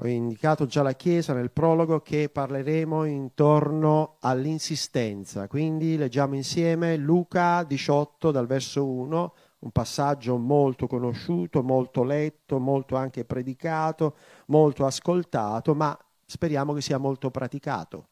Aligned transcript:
Ho 0.00 0.06
indicato 0.06 0.66
già 0.66 0.82
la 0.82 0.92
Chiesa 0.92 1.32
nel 1.32 1.50
prologo 1.50 2.00
che 2.00 2.28
parleremo 2.28 3.02
intorno 3.02 4.18
all'insistenza, 4.20 5.48
quindi 5.48 5.96
leggiamo 5.96 6.36
insieme 6.36 6.96
Luca 6.96 7.64
18 7.64 8.30
dal 8.30 8.46
verso 8.46 8.86
1, 8.86 9.34
un 9.58 9.70
passaggio 9.72 10.36
molto 10.36 10.86
conosciuto, 10.86 11.64
molto 11.64 12.04
letto, 12.04 12.60
molto 12.60 12.94
anche 12.94 13.24
predicato, 13.24 14.14
molto 14.46 14.86
ascoltato, 14.86 15.74
ma 15.74 15.98
speriamo 16.24 16.74
che 16.74 16.80
sia 16.80 16.98
molto 16.98 17.32
praticato. 17.32 18.06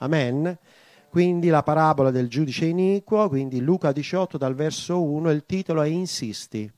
Amen. 0.00 0.58
Quindi 1.08 1.48
la 1.48 1.62
parabola 1.62 2.10
del 2.10 2.28
giudice 2.28 2.66
iniquo, 2.66 3.26
quindi 3.30 3.62
Luca 3.62 3.90
18 3.92 4.36
dal 4.36 4.54
verso 4.54 5.02
1, 5.02 5.30
il 5.30 5.46
titolo 5.46 5.80
è 5.80 5.88
Insisti. 5.88 6.70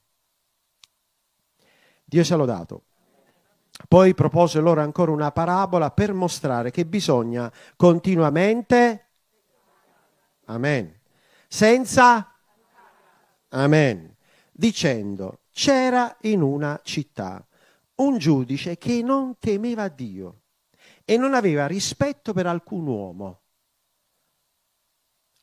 Dio 2.04 2.22
sia 2.22 2.36
lodato. 2.36 2.84
Poi 3.88 4.14
propose 4.14 4.60
loro 4.60 4.80
ancora 4.80 5.10
una 5.10 5.32
parabola 5.32 5.90
per 5.90 6.12
mostrare 6.12 6.70
che 6.70 6.86
bisogna 6.86 7.52
continuamente, 7.76 9.08
amen, 10.46 11.00
senza, 11.48 12.34
amen, 13.48 14.16
dicendo, 14.50 15.40
c'era 15.50 16.16
in 16.22 16.42
una 16.42 16.80
città 16.82 17.44
un 17.96 18.18
giudice 18.18 18.78
che 18.78 19.02
non 19.02 19.38
temeva 19.38 19.88
Dio 19.88 20.40
e 21.04 21.16
non 21.16 21.34
aveva 21.34 21.66
rispetto 21.66 22.32
per 22.32 22.46
alcun 22.46 22.86
uomo. 22.86 23.40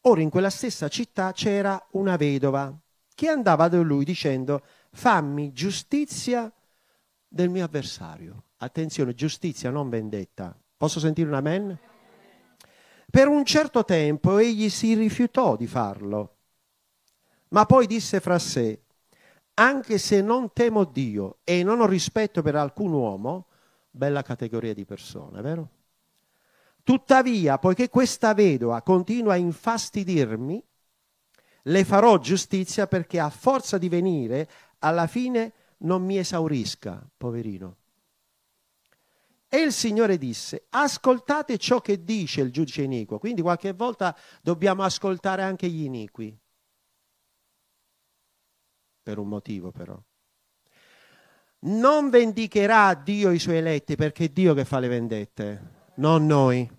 Ora 0.03 0.21
in 0.21 0.29
quella 0.29 0.49
stessa 0.49 0.87
città 0.87 1.31
c'era 1.33 1.79
una 1.91 2.15
vedova 2.15 2.73
che 3.13 3.27
andava 3.27 3.67
da 3.67 3.79
lui 3.81 4.05
dicendo, 4.05 4.63
fammi 4.91 5.51
giustizia 5.51 6.51
del 7.29 7.49
mio 7.49 7.63
avversario. 7.63 8.43
Attenzione, 8.57 9.13
giustizia, 9.13 9.69
non 9.69 9.87
vendetta. 9.87 10.57
Posso 10.75 10.99
sentire 10.99 11.29
un 11.29 11.35
amen? 11.35 11.79
Per 13.09 13.27
un 13.27 13.45
certo 13.45 13.85
tempo 13.85 14.37
egli 14.37 14.69
si 14.69 14.93
rifiutò 14.95 15.55
di 15.55 15.67
farlo, 15.67 16.35
ma 17.49 17.65
poi 17.65 17.87
disse 17.87 18.19
fra 18.19 18.37
sé, 18.37 18.83
anche 19.55 19.97
se 19.97 20.21
non 20.21 20.53
temo 20.53 20.83
Dio 20.83 21.39
e 21.43 21.63
non 21.63 21.81
ho 21.81 21.87
rispetto 21.87 22.41
per 22.41 22.55
alcun 22.55 22.91
uomo, 22.93 23.47
bella 23.89 24.21
categoria 24.21 24.73
di 24.73 24.85
persone, 24.85 25.41
vero? 25.41 25.69
Tuttavia, 26.83 27.57
poiché 27.57 27.89
questa 27.89 28.33
vedova 28.33 28.81
continua 28.83 29.33
a 29.33 29.37
infastidirmi, 29.37 30.63
le 31.63 31.83
farò 31.83 32.17
giustizia 32.19 32.87
perché 32.87 33.19
a 33.19 33.29
forza 33.29 33.77
di 33.77 33.89
venire, 33.89 34.47
alla 34.79 35.07
fine 35.07 35.53
non 35.79 36.03
mi 36.03 36.17
esaurisca, 36.17 37.07
poverino. 37.17 37.77
E 39.47 39.57
il 39.57 39.73
Signore 39.73 40.17
disse, 40.17 40.65
ascoltate 40.69 41.57
ciò 41.57 41.81
che 41.81 42.03
dice 42.03 42.41
il 42.41 42.51
giudice 42.51 42.83
iniquo. 42.83 43.17
Quindi 43.17 43.41
qualche 43.41 43.73
volta 43.73 44.15
dobbiamo 44.41 44.83
ascoltare 44.83 45.41
anche 45.41 45.67
gli 45.67 45.83
iniqui. 45.83 46.37
Per 49.01 49.17
un 49.17 49.27
motivo 49.27 49.71
però. 49.71 49.99
Non 51.61 52.09
vendicherà 52.09 52.93
Dio 52.93 53.31
i 53.31 53.39
suoi 53.39 53.57
eletti 53.57 53.95
perché 53.95 54.25
è 54.25 54.29
Dio 54.29 54.53
che 54.53 54.65
fa 54.65 54.79
le 54.79 54.87
vendette, 54.87 55.71
non 55.95 56.27
noi. 56.27 56.69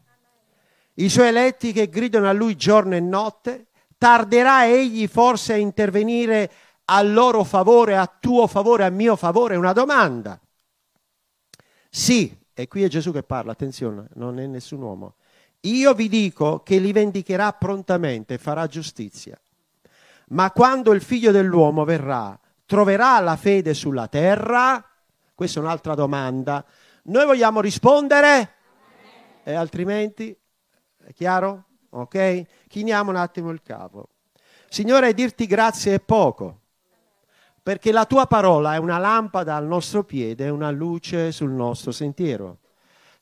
I 0.95 1.09
suoi 1.09 1.29
eletti 1.29 1.73
che 1.73 1.89
gridano 1.89 2.29
a 2.29 2.33
lui 2.33 2.57
giorno 2.57 2.95
e 2.95 3.01
notte, 3.01 3.67
tarderà 3.98 4.67
egli 4.67 5.07
forse 5.09 5.55
a 5.55 5.57
intervenire 5.57 6.51
a 6.92 7.02
loro 7.02 7.44
favore, 7.44 7.96
a 7.96 8.06
tuo 8.06 8.46
favore, 8.48 8.84
a 8.84 8.91
mio 8.91 9.14
favore? 9.14 9.55
Una 9.55 9.72
domanda. 9.72 10.41
Sì, 11.88 12.36
e 12.52 12.66
qui 12.66 12.83
è 12.83 12.88
Gesù 12.88 13.12
che 13.12 13.22
parla, 13.22 13.52
attenzione, 13.52 14.08
non 14.14 14.41
è 14.41 14.46
nessun 14.46 14.83
uomo. 14.83 15.14
Io 15.62 15.94
vi 15.94 16.08
dico 16.08 16.62
che 16.62 16.78
li 16.78 16.92
vendicherà 16.92 17.52
prontamente 17.52 18.38
farà 18.38 18.66
giustizia. 18.66 19.41
Ma 20.29 20.50
quando 20.50 20.92
il 20.92 21.00
figlio 21.00 21.30
dell'uomo 21.30 21.84
verrà, 21.84 22.39
troverà 22.67 23.20
la 23.20 23.36
fede 23.36 23.73
sulla 23.73 24.08
terra? 24.08 24.84
Questa 25.34 25.61
è 25.61 25.62
un'altra 25.62 25.95
domanda. 25.95 26.64
Noi 27.05 27.24
vogliamo 27.24 27.61
rispondere? 27.61 28.55
E 29.45 29.55
altrimenti? 29.55 30.36
È 30.96 31.12
chiaro? 31.12 31.67
Ok? 31.90 32.42
Chiniamo 32.68 33.11
un 33.11 33.17
attimo 33.17 33.50
il 33.50 33.62
capo. 33.62 34.08
Signore, 34.68 35.14
dirti 35.14 35.46
grazie 35.46 35.95
è 35.95 36.00
poco 36.00 36.60
perché 37.70 37.92
la 37.92 38.05
tua 38.05 38.27
parola 38.27 38.75
è 38.75 38.79
una 38.79 38.98
lampada 38.98 39.55
al 39.55 39.64
nostro 39.64 40.03
piede, 40.03 40.48
una 40.48 40.73
luce 40.73 41.31
sul 41.31 41.53
nostro 41.53 41.92
sentiero. 41.92 42.58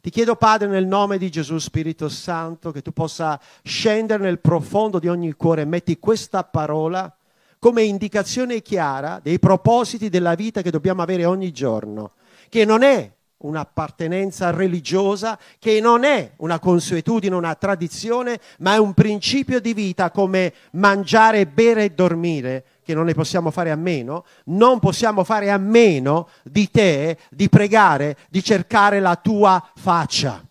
Ti 0.01 0.09
chiedo, 0.09 0.37
Padre, 0.37 0.69
nel 0.69 0.87
nome 0.87 1.19
di 1.19 1.29
Gesù 1.29 1.59
Spirito 1.59 2.09
Santo, 2.09 2.71
che 2.71 2.81
tu 2.81 2.93
possa 2.93 3.39
scendere 3.63 4.23
nel 4.23 4.39
profondo 4.39 4.99
di 4.99 5.07
ogni 5.07 5.35
cuore 5.35 5.61
e 5.61 5.67
metti 5.67 5.99
questa 5.99 6.45
parola 6.45 7.15
come 7.59 7.83
indicazione 7.83 8.63
chiara 8.63 9.21
dei 9.23 9.39
propositi 9.39 10.09
della 10.09 10.35
vita 10.35 10.63
che 10.63 10.71
dobbiamo 10.71 11.03
avere 11.03 11.27
ogni 11.27 11.53
giorno, 11.53 12.13
che 12.49 12.65
non 12.65 12.83
è 12.83 13.17
un'appartenenza 13.39 14.51
religiosa, 14.51 15.39
che 15.59 15.81
non 15.81 16.05
è 16.05 16.33
una 16.37 16.59
consuetudine, 16.59 17.35
una 17.35 17.55
tradizione, 17.55 18.41
ma 18.59 18.75
è 18.75 18.79
un 18.79 18.95
principio 18.95 19.61
di 19.61 19.75
vita 19.75 20.11
come 20.11 20.53
mangiare, 20.73 21.47
bere 21.47 21.85
e 21.85 21.91
dormire 21.91 22.65
che 22.89 22.95
non 22.95 23.05
ne 23.05 23.15
possiamo 23.15 23.51
fare 23.51 23.71
a 23.71 23.77
meno, 23.77 24.25
non 24.47 24.79
possiamo 24.79 25.23
fare 25.23 25.51
a 25.51 25.59
meno 25.59 26.29
di 26.43 26.71
te, 26.71 27.19
di 27.29 27.49
pregare, 27.51 28.17
di 28.31 28.43
cercare 28.43 28.99
la 28.99 29.15
tua 29.17 29.63
faccia. 29.77 30.43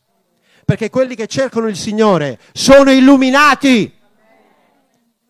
Perché 0.64 0.90
quelli 0.90 1.16
che 1.16 1.26
cercano 1.26 1.68
il 1.68 1.76
Signore 1.76 2.40
sono 2.54 2.92
illuminati 2.92 3.92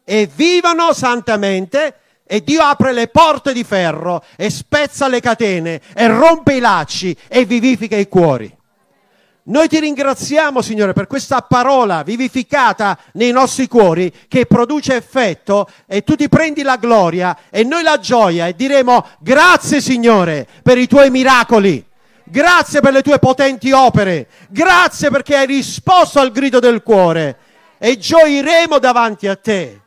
e 0.04 0.30
vivono 0.36 0.94
santamente 0.94 1.96
e 2.28 2.44
Dio 2.44 2.62
apre 2.62 2.92
le 2.94 3.08
porte 3.08 3.54
di 3.54 3.64
ferro 3.64 4.24
e 4.36 4.50
spezza 4.50 5.08
le 5.08 5.22
catene 5.22 5.82
e 5.96 6.08
rompe 6.08 6.54
i 6.56 6.60
lacci 6.60 7.16
e 7.28 7.46
vivifica 7.46 7.96
i 7.96 8.08
cuori. 8.08 8.56
Noi 9.50 9.70
ti 9.70 9.80
ringraziamo, 9.80 10.62
Signore, 10.62 10.92
per 10.92 11.08
questa 11.08 11.42
parola 11.42 12.04
vivificata 12.04 12.98
nei 13.14 13.32
nostri 13.32 13.70
cuori 13.70 14.14
che 14.28 14.46
produce 14.46 14.98
effetto 14.98 15.70
e 15.86 16.04
tu 16.04 16.16
ti 16.16 16.28
prendi 16.28 16.64
la 16.64 16.76
gloria 16.76 17.38
e 17.50 17.64
noi 17.64 17.82
la 17.82 17.98
gioia 17.98 18.48
e 18.48 18.56
diremo 18.56 19.08
grazie, 19.20 19.80
Signore, 19.80 20.46
per 20.62 20.78
i 20.78 20.86
tuoi 20.86 21.10
miracoli. 21.10 21.86
Grazie 22.26 22.82
per 22.82 22.92
le 22.92 23.02
tue 23.02 23.20
potenti 23.20 23.72
opere. 23.72 24.28
Grazie 24.50 25.10
perché 25.10 25.38
hai 25.38 25.46
risposto 25.46 26.20
al 26.20 26.34
grido 26.34 26.60
del 26.60 26.84
cuore. 26.84 27.38
E 27.78 27.98
gioiremo 27.98 28.80
davanti 28.80 29.28
a 29.28 29.38
te. 29.38 29.80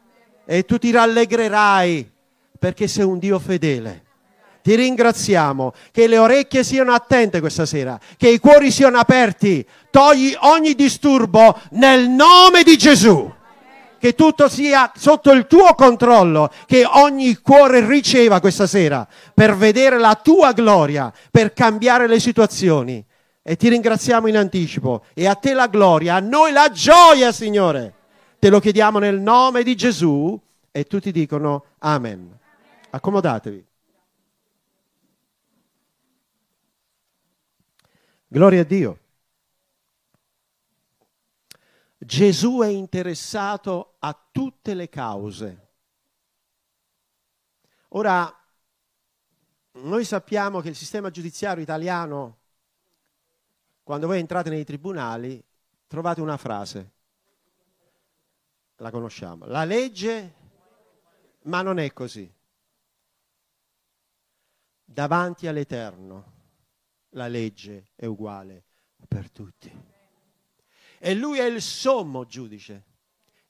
E 0.47 0.65
tu 0.65 0.79
ti 0.79 0.91
rallegrerai 0.91 2.11
perché 2.61 2.87
sei 2.87 3.07
un 3.07 3.19
Dio 3.19 3.39
fedele. 3.39 4.05
Ti 4.63 4.75
ringraziamo 4.75 5.73
che 5.91 6.07
le 6.07 6.19
orecchie 6.19 6.63
siano 6.63 6.93
attente 6.93 7.41
questa 7.41 7.65
sera, 7.65 7.99
che 8.19 8.29
i 8.29 8.39
cuori 8.39 8.71
siano 8.71 8.99
aperti. 8.99 9.67
Togli 9.91 10.37
ogni 10.41 10.75
disturbo 10.75 11.59
nel 11.71 12.11
nome 12.11 12.63
di 12.63 12.77
Gesù. 12.77 13.33
Che 13.99 14.15
tutto 14.15 14.49
sia 14.49 14.93
sotto 14.95 15.31
il 15.33 15.47
tuo 15.47 15.75
controllo, 15.75 16.51
che 16.67 16.85
ogni 16.87 17.37
cuore 17.37 17.87
riceva 17.87 18.41
questa 18.41 18.67
sera 18.67 19.07
per 19.35 19.57
vedere 19.57 19.99
la 19.99 20.19
tua 20.23 20.53
gloria, 20.53 21.13
per 21.31 21.55
cambiare 21.55 22.07
le 22.07 22.21
situazioni. 22.21 23.03
E 23.43 23.57
ti 23.57 23.71
ringraziamo 23.71 24.27
in 24.27 24.37
anticipo. 24.37 25.05
E 25.15 25.27
a 25.27 25.35
te 25.35 25.55
la 25.55 25.67
gloria, 25.67 26.17
a 26.17 26.21
noi 26.21 26.53
la 26.53 26.71
gioia, 26.71 27.33
Signore. 27.33 27.95
Te 28.39 28.51
lo 28.51 28.61
chiediamo 28.61 28.99
nel 28.99 29.19
nome 29.19 29.63
di 29.63 29.75
Gesù. 29.75 30.39
E 30.71 30.85
tutti 30.85 31.11
dicono 31.13 31.65
Amen. 31.79 32.39
Accomodatevi. 32.91 33.67
Gloria 38.27 38.61
a 38.61 38.65
Dio. 38.65 38.99
Gesù 41.99 42.61
è 42.61 42.67
interessato 42.67 43.97
a 43.99 44.29
tutte 44.33 44.75
le 44.75 44.89
cause. 44.89 45.69
Ora, 47.89 48.33
noi 49.73 50.05
sappiamo 50.05 50.61
che 50.61 50.69
il 50.71 50.77
sistema 50.77 51.11
giudiziario 51.11 51.63
italiano, 51.63 52.39
quando 53.83 54.07
voi 54.07 54.19
entrate 54.19 54.51
nei 54.51 54.65
tribunali, 54.65 55.43
trovate 55.87 56.21
una 56.21 56.37
frase, 56.37 56.93
la 58.77 58.91
conosciamo, 58.91 59.47
la 59.47 59.65
legge, 59.65 60.35
ma 61.43 61.63
non 61.63 61.79
è 61.79 61.93
così. 61.93 62.33
Davanti 65.01 65.47
all'Eterno 65.47 66.33
la 67.13 67.27
legge 67.27 67.93
è 67.97 68.05
uguale 68.05 68.65
per 69.09 69.31
tutti. 69.31 69.73
E 70.99 71.15
lui 71.15 71.39
è 71.39 71.45
il 71.47 71.63
sommo 71.63 72.27
giudice, 72.27 72.85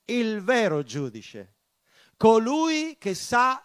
il 0.05 0.43
vero 0.43 0.85
giudice, 0.85 1.55
colui 2.17 2.95
che 3.01 3.15
sa 3.15 3.61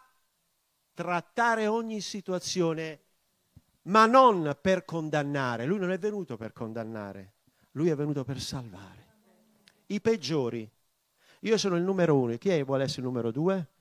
trattare 0.95 1.67
ogni 1.67 2.01
situazione 2.01 3.01
ma 3.83 4.07
non 4.07 4.57
per 4.59 4.83
condannare. 4.83 5.67
Lui 5.67 5.77
non 5.77 5.91
è 5.91 5.99
venuto 5.99 6.37
per 6.37 6.53
condannare, 6.53 7.33
lui 7.73 7.89
è 7.89 7.95
venuto 7.95 8.23
per 8.23 8.41
salvare. 8.41 9.05
I 9.85 10.01
peggiori. 10.01 10.67
Io 11.41 11.57
sono 11.59 11.75
il 11.75 11.83
numero 11.83 12.17
uno, 12.17 12.35
chi 12.37 12.49
è, 12.49 12.65
vuole 12.65 12.85
essere 12.85 13.01
il 13.01 13.07
numero 13.09 13.29
due? 13.29 13.73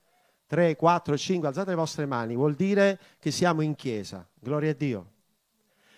3, 0.47 0.75
4, 0.75 1.17
5, 1.17 1.47
alzate 1.47 1.69
le 1.71 1.75
vostre 1.75 2.05
mani, 2.05 2.35
vuol 2.35 2.53
dire 2.53 2.99
che 3.19 3.31
siamo 3.31 3.61
in 3.61 3.75
chiesa. 3.75 4.27
Gloria 4.33 4.71
a 4.71 4.73
Dio. 4.73 5.11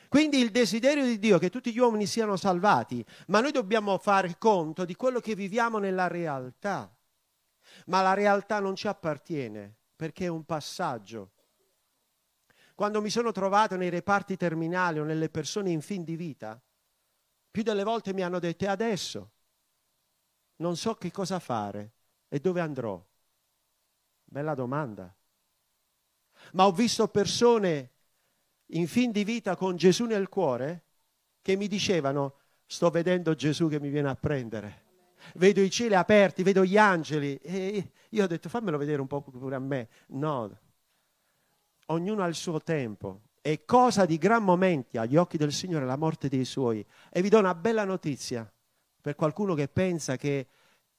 Quindi 0.07 0.39
il 0.39 0.51
desiderio 0.51 1.03
di 1.03 1.19
Dio 1.19 1.35
è 1.35 1.39
che 1.39 1.49
tutti 1.49 1.73
gli 1.73 1.79
uomini 1.79 2.05
siano 2.05 2.37
salvati, 2.37 3.05
ma 3.27 3.41
noi 3.41 3.51
dobbiamo 3.51 3.97
fare 3.97 4.37
conto 4.37 4.85
di 4.85 4.95
quello 4.95 5.19
che 5.19 5.35
viviamo 5.35 5.79
nella 5.79 6.07
realtà. 6.07 6.89
Ma 7.87 8.01
la 8.01 8.13
realtà 8.13 8.59
non 8.59 8.75
ci 8.75 8.87
appartiene 8.87 9.75
perché 9.95 10.25
è 10.25 10.29
un 10.29 10.45
passaggio. 10.45 11.31
Quando 12.73 13.01
mi 13.01 13.09
sono 13.09 13.31
trovato 13.31 13.75
nei 13.75 13.89
reparti 13.89 14.37
terminali 14.37 14.99
o 14.99 15.03
nelle 15.03 15.29
persone 15.29 15.71
in 15.71 15.81
fin 15.81 16.03
di 16.03 16.15
vita, 16.15 16.61
più 17.51 17.63
delle 17.63 17.83
volte 17.83 18.13
mi 18.13 18.21
hanno 18.21 18.39
detto 18.39 18.69
adesso 18.69 19.31
non 20.57 20.75
so 20.75 20.95
che 20.95 21.11
cosa 21.11 21.39
fare 21.39 21.91
e 22.27 22.39
dove 22.39 22.61
andrò. 22.61 23.03
Bella 24.29 24.53
domanda. 24.53 25.13
Ma 26.51 26.65
ho 26.65 26.71
visto 26.71 27.07
persone 27.07 27.91
in 28.67 28.87
fin 28.87 29.11
di 29.11 29.23
vita 29.23 29.55
con 29.55 29.77
Gesù 29.77 30.03
nel 30.03 30.27
cuore 30.27 30.83
che 31.41 31.55
mi 31.55 31.67
dicevano 31.67 32.35
sto 32.65 32.89
vedendo 32.89 33.35
Gesù 33.35 33.69
che 33.69 33.79
mi 33.79 33.89
viene 33.89 34.09
a 34.09 34.15
prendere. 34.15 34.83
Vedo 35.35 35.61
i 35.61 35.69
cieli 35.69 35.95
aperti, 35.95 36.43
vedo 36.43 36.65
gli 36.65 36.77
angeli. 36.77 37.37
E 37.37 37.91
io 38.09 38.23
ho 38.23 38.27
detto 38.27 38.49
fammelo 38.49 38.77
vedere 38.77 38.99
un 38.99 39.07
po' 39.07 39.21
pure 39.21 39.55
a 39.55 39.59
me. 39.59 39.87
No, 40.07 40.59
ognuno 41.87 42.21
ha 42.21 42.27
il 42.27 42.35
suo 42.35 42.61
tempo. 42.61 43.21
È 43.41 43.63
cosa 43.63 44.05
di 44.05 44.17
gran 44.17 44.43
momenti 44.43 44.97
agli 44.97 45.15
occhi 45.15 45.37
del 45.37 45.53
Signore 45.53 45.85
la 45.85 45.95
morte 45.95 46.27
dei 46.27 46.43
suoi. 46.43 46.85
E 47.09 47.21
vi 47.21 47.29
do 47.29 47.39
una 47.39 47.55
bella 47.55 47.85
notizia 47.85 48.51
per 48.99 49.15
qualcuno 49.15 49.53
che 49.53 49.69
pensa 49.69 50.17
che 50.17 50.47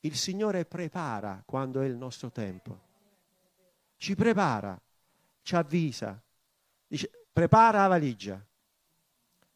il 0.00 0.16
Signore 0.16 0.64
prepara 0.64 1.42
quando 1.44 1.82
è 1.82 1.84
il 1.84 1.96
nostro 1.96 2.30
tempo 2.30 2.86
ci 3.98 4.14
prepara, 4.14 4.80
ci 5.42 5.56
avvisa, 5.56 6.20
dice 6.86 7.10
prepara 7.32 7.82
la 7.82 7.88
valigia, 7.88 8.42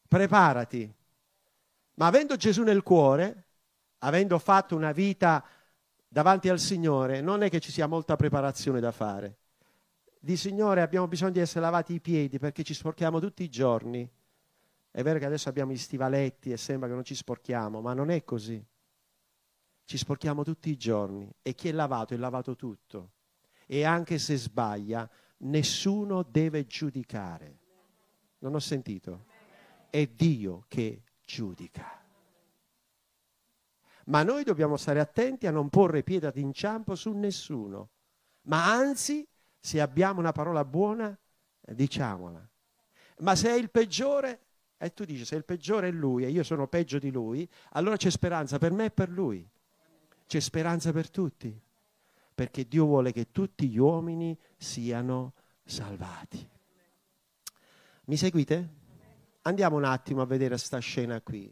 preparati. 0.06 0.92
Ma 1.94 2.06
avendo 2.06 2.36
Gesù 2.36 2.62
nel 2.62 2.82
cuore, 2.82 3.44
avendo 3.98 4.38
fatto 4.38 4.74
una 4.76 4.92
vita 4.92 5.44
davanti 6.08 6.48
al 6.48 6.58
Signore, 6.58 7.20
non 7.20 7.42
è 7.42 7.48
che 7.48 7.60
ci 7.60 7.70
sia 7.70 7.86
molta 7.86 8.16
preparazione 8.16 8.80
da 8.80 8.90
fare. 8.90 9.38
Di 10.18 10.36
Signore 10.36 10.82
abbiamo 10.82 11.08
bisogno 11.08 11.32
di 11.32 11.40
essere 11.40 11.60
lavati 11.60 11.94
i 11.94 12.00
piedi 12.00 12.38
perché 12.38 12.62
ci 12.64 12.74
sporchiamo 12.74 13.20
tutti 13.20 13.42
i 13.42 13.48
giorni. 13.48 14.08
È 14.90 15.02
vero 15.02 15.18
che 15.18 15.24
adesso 15.24 15.48
abbiamo 15.48 15.72
gli 15.72 15.78
stivaletti 15.78 16.50
e 16.50 16.56
sembra 16.56 16.88
che 16.88 16.94
non 16.94 17.04
ci 17.04 17.14
sporchiamo, 17.14 17.80
ma 17.80 17.94
non 17.94 18.10
è 18.10 18.24
così. 18.24 18.62
Ci 19.84 19.96
sporchiamo 19.96 20.42
tutti 20.42 20.68
i 20.70 20.76
giorni 20.76 21.30
e 21.42 21.54
chi 21.54 21.68
è 21.68 21.72
lavato 21.72 22.14
è 22.14 22.16
lavato 22.16 22.56
tutto 22.56 23.10
e 23.66 23.84
anche 23.84 24.18
se 24.18 24.36
sbaglia, 24.36 25.08
nessuno 25.38 26.22
deve 26.22 26.66
giudicare. 26.66 27.58
Non 28.38 28.54
ho 28.54 28.58
sentito? 28.58 29.26
È 29.88 30.06
Dio 30.06 30.64
che 30.68 31.02
giudica. 31.24 32.00
Ma 34.06 34.22
noi 34.24 34.42
dobbiamo 34.42 34.76
stare 34.76 34.98
attenti 34.98 35.46
a 35.46 35.52
non 35.52 35.68
porre 35.68 36.02
pietra 36.02 36.30
d'inciampo 36.30 36.94
su 36.94 37.12
nessuno, 37.12 37.90
ma 38.42 38.72
anzi, 38.72 39.26
se 39.60 39.80
abbiamo 39.80 40.18
una 40.18 40.32
parola 40.32 40.64
buona, 40.64 41.16
diciamola. 41.60 42.50
Ma 43.18 43.36
se 43.36 43.50
è 43.50 43.54
il 43.54 43.70
peggiore, 43.70 44.40
e 44.76 44.92
tu 44.92 45.04
dici 45.04 45.24
se 45.24 45.36
il 45.36 45.44
peggiore 45.44 45.88
è 45.88 45.92
lui 45.92 46.24
e 46.24 46.30
io 46.30 46.42
sono 46.42 46.66
peggio 46.66 46.98
di 46.98 47.12
lui, 47.12 47.48
allora 47.70 47.96
c'è 47.96 48.10
speranza 48.10 48.58
per 48.58 48.72
me 48.72 48.86
e 48.86 48.90
per 48.90 49.08
lui. 49.08 49.48
C'è 50.26 50.40
speranza 50.40 50.92
per 50.92 51.08
tutti 51.08 51.62
perché 52.34 52.66
Dio 52.66 52.86
vuole 52.86 53.12
che 53.12 53.30
tutti 53.30 53.68
gli 53.68 53.78
uomini 53.78 54.38
siano 54.56 55.34
salvati. 55.64 56.48
Mi 58.04 58.16
seguite? 58.16 58.80
Andiamo 59.42 59.76
un 59.76 59.84
attimo 59.84 60.22
a 60.22 60.26
vedere 60.26 60.50
questa 60.50 60.78
scena 60.78 61.20
qui. 61.20 61.50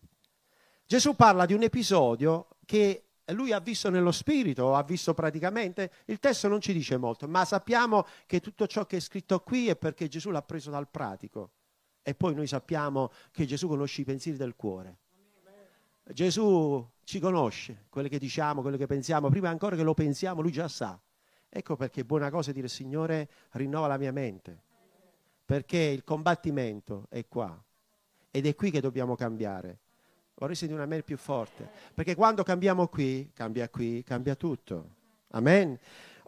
Gesù 0.87 1.15
parla 1.15 1.47
di 1.47 1.55
un 1.55 1.63
episodio 1.63 2.49
che 2.65 3.11
lui 3.33 3.53
ha 3.53 3.61
visto 3.61 3.91
nello 3.91 4.11
spirito, 4.13 4.75
ha 4.75 4.83
visto 4.83 5.15
praticamente, 5.15 5.91
il 6.07 6.19
testo 6.19 6.49
non 6.49 6.61
ci 6.61 6.73
dice 6.73 6.97
molto, 6.97 7.29
ma 7.29 7.45
sappiamo 7.45 8.05
che 8.27 8.41
tutto 8.41 8.67
ciò 8.67 8.87
che 8.87 8.97
è 8.97 9.01
scritto 9.01 9.41
qui 9.41 9.69
è 9.69 9.77
perché 9.77 10.09
Gesù 10.09 10.31
l'ha 10.31 10.43
preso 10.43 10.71
dal 10.71 10.89
pratico. 10.89 11.53
E 12.03 12.15
poi 12.15 12.35
noi 12.35 12.47
sappiamo 12.47 13.11
che 13.31 13.45
Gesù 13.45 13.69
conosce 13.69 14.01
i 14.01 14.05
pensieri 14.05 14.39
del 14.39 14.57
cuore. 14.57 14.99
Gesù 16.13 16.87
ci 17.05 17.19
conosce, 17.19 17.87
quello 17.89 18.09
che 18.09 18.19
diciamo, 18.19 18.61
quello 18.63 18.77
che 18.77 18.87
pensiamo, 18.87 19.29
prima 19.29 19.49
ancora 19.49 19.77
che 19.77 19.83
lo 19.83 19.95
pensiamo, 19.95 20.41
lui 20.41 20.53
già 20.53 20.69
sa. 20.69 20.99
Ecco 21.49 21.77
perché 21.77 22.03
è 22.03 22.05
buona 22.05 22.31
cosa 22.31 22.53
dire 22.53 22.69
Signore, 22.69 23.29
rinnova 23.53 23.89
la 23.89 23.99
mia 23.99 24.13
mente, 24.13 24.57
perché 25.45 25.79
il 25.79 26.05
combattimento 26.05 27.07
è 27.11 27.27
qua 27.27 27.61
ed 28.31 28.47
è 28.47 28.55
qui 28.55 28.71
che 28.71 28.81
dobbiamo 28.81 29.17
cambiare. 29.17 29.79
Vorrei 30.35 30.55
sentire 30.55 30.81
una 30.81 30.89
mail 30.89 31.05
più 31.05 31.17
forte, 31.17 31.69
perché 31.93 32.15
quando 32.15 32.43
cambiamo 32.45 32.87
qui, 32.87 33.31
cambia 33.35 33.69
qui, 33.69 34.03
cambia 34.05 34.37
tutto. 34.37 34.95
Amen. 35.33 35.79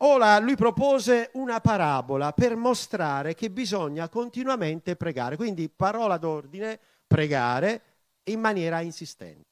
Ora 0.05 0.39
lui 0.41 0.57
propose 0.57 1.31
una 1.35 1.61
parabola 1.61 2.33
per 2.33 2.57
mostrare 2.57 3.35
che 3.35 3.51
bisogna 3.51 4.09
continuamente 4.09 4.97
pregare, 4.97 5.37
quindi 5.37 5.69
parola 5.69 6.17
d'ordine, 6.17 6.79
pregare 7.07 7.83
in 8.25 8.41
maniera 8.41 8.81
insistente. 8.81 9.52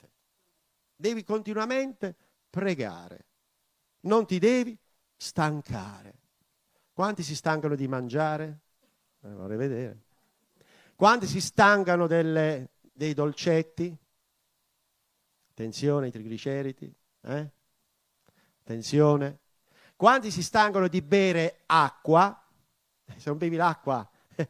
Devi 1.01 1.25
continuamente 1.25 2.15
pregare. 2.51 3.25
Non 4.01 4.27
ti 4.27 4.39
devi 4.39 4.77
stancare. 5.17 6.19
Quanti 6.93 7.23
si 7.23 7.35
stancano 7.35 7.75
di 7.75 7.89
mangiare? 7.89 8.61
Eh, 9.23 9.31
vorrei 9.31 9.57
vedere. 9.57 10.03
Quanti 10.95 11.27
si 11.27 11.41
stancano 11.41 12.07
delle, 12.07 12.73
dei 12.93 13.15
dolcetti? 13.15 13.97
Attenzione, 15.53 16.09
i 16.09 16.11
trigliceridi. 16.11 16.95
Eh? 17.23 17.51
Attenzione. 18.61 19.39
Quanti 19.97 20.31
si 20.31 20.43
stancano 20.43 20.87
di 20.87 21.01
bere 21.01 21.63
acqua? 21.65 22.47
Se 23.17 23.31
non 23.31 23.39
bevi 23.39 23.57
l'acqua 23.57 24.07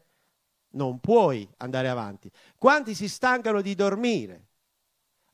non 0.70 0.98
puoi 0.98 1.48
andare 1.58 1.88
avanti. 1.88 2.28
Quanti 2.58 2.96
si 2.96 3.08
stancano 3.08 3.60
di 3.60 3.76
dormire? 3.76 4.48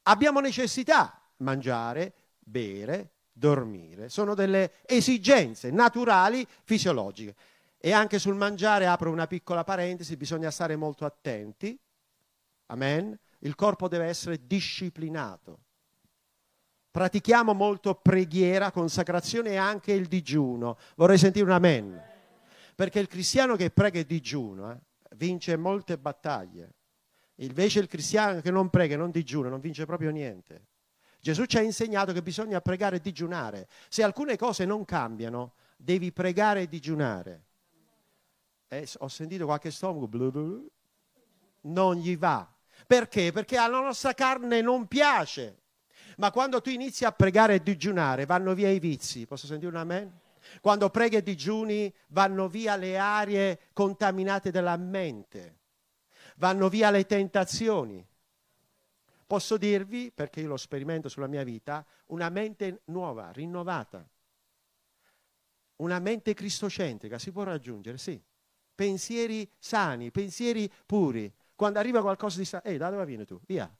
Abbiamo 0.08 0.40
necessità, 0.40 1.20
mangiare, 1.38 2.12
bere, 2.38 3.10
dormire, 3.32 4.08
sono 4.08 4.34
delle 4.34 4.72
esigenze 4.86 5.70
naturali, 5.70 6.46
fisiologiche. 6.64 7.34
E 7.78 7.92
anche 7.92 8.18
sul 8.18 8.34
mangiare 8.34 8.86
apro 8.86 9.10
una 9.10 9.26
piccola 9.26 9.62
parentesi, 9.62 10.16
bisogna 10.16 10.50
stare 10.50 10.74
molto 10.76 11.04
attenti. 11.04 11.78
Amen. 12.66 13.16
Il 13.40 13.54
corpo 13.54 13.86
deve 13.86 14.06
essere 14.06 14.46
disciplinato. 14.46 15.60
Pratichiamo 16.90 17.52
molto 17.52 17.94
preghiera, 17.94 18.72
consacrazione 18.72 19.50
e 19.50 19.56
anche 19.56 19.92
il 19.92 20.06
digiuno. 20.06 20.78
Vorrei 20.96 21.18
sentire 21.18 21.44
un 21.44 21.50
amen. 21.50 22.02
Perché 22.74 22.98
il 22.98 23.06
cristiano 23.06 23.54
che 23.54 23.70
prega 23.70 23.98
e 23.98 24.06
digiuno 24.06 24.72
eh, 24.72 24.78
vince 25.16 25.56
molte 25.56 25.98
battaglie. 25.98 26.75
Invece 27.40 27.80
il 27.80 27.86
cristiano 27.86 28.40
che 28.40 28.50
non 28.50 28.70
prega 28.70 28.94
e 28.94 28.96
non 28.96 29.10
digiuna 29.10 29.48
non 29.48 29.60
vince 29.60 29.84
proprio 29.84 30.10
niente. 30.10 30.68
Gesù 31.20 31.44
ci 31.44 31.58
ha 31.58 31.60
insegnato 31.60 32.12
che 32.12 32.22
bisogna 32.22 32.60
pregare 32.60 32.96
e 32.96 33.00
digiunare. 33.00 33.68
Se 33.88 34.02
alcune 34.02 34.36
cose 34.36 34.64
non 34.64 34.84
cambiano, 34.84 35.54
devi 35.76 36.12
pregare 36.12 36.62
e 36.62 36.68
digiunare. 36.68 37.44
Eh, 38.68 38.88
ho 38.98 39.08
sentito 39.08 39.44
qualche 39.44 39.70
stomaco, 39.70 40.08
blu 40.08 40.30
blu, 40.30 40.70
non 41.62 41.96
gli 41.96 42.16
va. 42.16 42.48
Perché? 42.86 43.32
Perché 43.32 43.56
alla 43.56 43.80
nostra 43.80 44.14
carne 44.14 44.60
non 44.60 44.86
piace. 44.86 45.62
Ma 46.16 46.30
quando 46.30 46.62
tu 46.62 46.70
inizi 46.70 47.04
a 47.04 47.12
pregare 47.12 47.56
e 47.56 47.62
digiunare, 47.62 48.24
vanno 48.24 48.54
via 48.54 48.70
i 48.70 48.78
vizi. 48.78 49.26
Posso 49.26 49.46
sentire 49.46 49.70
un 49.70 49.76
amen? 49.76 50.20
Quando 50.60 50.88
preghi 50.88 51.16
e 51.16 51.22
digiuni, 51.22 51.92
vanno 52.08 52.48
via 52.48 52.76
le 52.76 52.96
aree 52.96 53.58
contaminate 53.72 54.50
della 54.50 54.76
mente 54.76 55.56
vanno 56.36 56.68
via 56.68 56.90
le 56.90 57.04
tentazioni. 57.04 58.04
Posso 59.26 59.56
dirvi, 59.56 60.12
perché 60.12 60.40
io 60.40 60.48
lo 60.48 60.56
sperimento 60.56 61.08
sulla 61.08 61.26
mia 61.26 61.42
vita, 61.42 61.84
una 62.06 62.28
mente 62.28 62.82
nuova, 62.86 63.30
rinnovata. 63.32 64.08
Una 65.76 65.98
mente 65.98 66.32
cristocentrica 66.32 67.18
si 67.18 67.32
può 67.32 67.42
raggiungere, 67.42 67.98
sì. 67.98 68.22
Pensieri 68.74 69.50
sani, 69.58 70.10
pensieri 70.10 70.70
puri. 70.86 71.32
Quando 71.54 71.78
arriva 71.78 72.02
qualcosa 72.02 72.38
di 72.38 72.44
sano, 72.44 72.62
ehi, 72.64 72.76
da 72.76 72.90
dove 72.90 73.04
vieni 73.04 73.24
tu? 73.24 73.40
Via. 73.46 73.74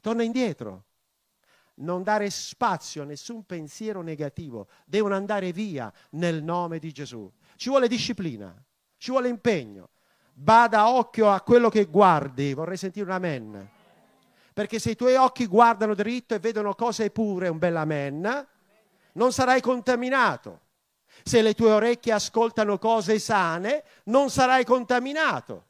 Torna 0.00 0.22
indietro. 0.22 0.84
Non 1.76 2.02
dare 2.02 2.28
spazio 2.30 3.02
a 3.02 3.06
nessun 3.06 3.46
pensiero 3.46 4.02
negativo. 4.02 4.68
Devono 4.84 5.14
andare 5.14 5.52
via 5.52 5.92
nel 6.10 6.42
nome 6.42 6.78
di 6.78 6.92
Gesù. 6.92 7.32
Ci 7.56 7.68
vuole 7.68 7.88
disciplina, 7.88 8.54
ci 8.96 9.10
vuole 9.10 9.28
impegno, 9.28 9.90
Bada 10.36 10.88
occhio 10.88 11.30
a 11.30 11.40
quello 11.40 11.68
che 11.68 11.84
guardi. 11.84 12.54
Vorrei 12.54 12.76
sentire 12.76 13.06
un 13.06 13.12
amen. 13.12 13.70
Perché 14.52 14.78
se 14.78 14.90
i 14.90 14.96
tuoi 14.96 15.14
occhi 15.14 15.46
guardano 15.46 15.94
dritto 15.94 16.34
e 16.34 16.38
vedono 16.38 16.74
cose 16.74 17.10
pure, 17.10 17.48
un 17.48 17.58
bel 17.58 17.76
amen, 17.76 18.46
non 19.12 19.32
sarai 19.32 19.60
contaminato. 19.60 20.60
Se 21.22 21.40
le 21.42 21.54
tue 21.54 21.70
orecchie 21.70 22.12
ascoltano 22.12 22.78
cose 22.78 23.18
sane, 23.18 23.84
non 24.04 24.30
sarai 24.30 24.64
contaminato. 24.64 25.66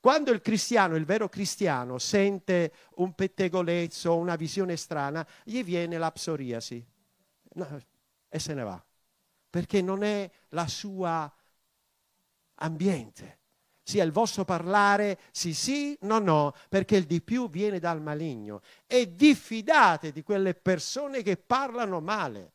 Quando 0.00 0.30
il 0.30 0.40
cristiano, 0.40 0.96
il 0.96 1.04
vero 1.04 1.28
cristiano, 1.28 1.98
sente 1.98 2.72
un 2.96 3.14
pettegolezzo 3.14 4.16
una 4.16 4.36
visione 4.36 4.76
strana, 4.76 5.26
gli 5.44 5.62
viene 5.62 5.96
la 5.96 6.10
psoriasi 6.10 6.84
no, 7.54 7.80
e 8.28 8.38
se 8.38 8.54
ne 8.54 8.62
va, 8.62 8.82
perché 9.50 9.82
non 9.82 10.02
è 10.02 10.30
la 10.50 10.66
sua 10.66 11.32
ambiente. 12.62 13.40
Sia 13.84 14.04
il 14.04 14.12
vostro 14.12 14.44
parlare 14.44 15.18
sì 15.32 15.52
sì, 15.54 15.96
no 16.02 16.18
no, 16.18 16.54
perché 16.68 16.96
il 16.96 17.04
di 17.04 17.20
più 17.20 17.50
viene 17.50 17.78
dal 17.78 18.00
maligno. 18.00 18.62
E 18.86 19.14
diffidate 19.14 20.12
di 20.12 20.22
quelle 20.22 20.54
persone 20.54 21.22
che 21.22 21.36
parlano 21.36 22.00
male. 22.00 22.52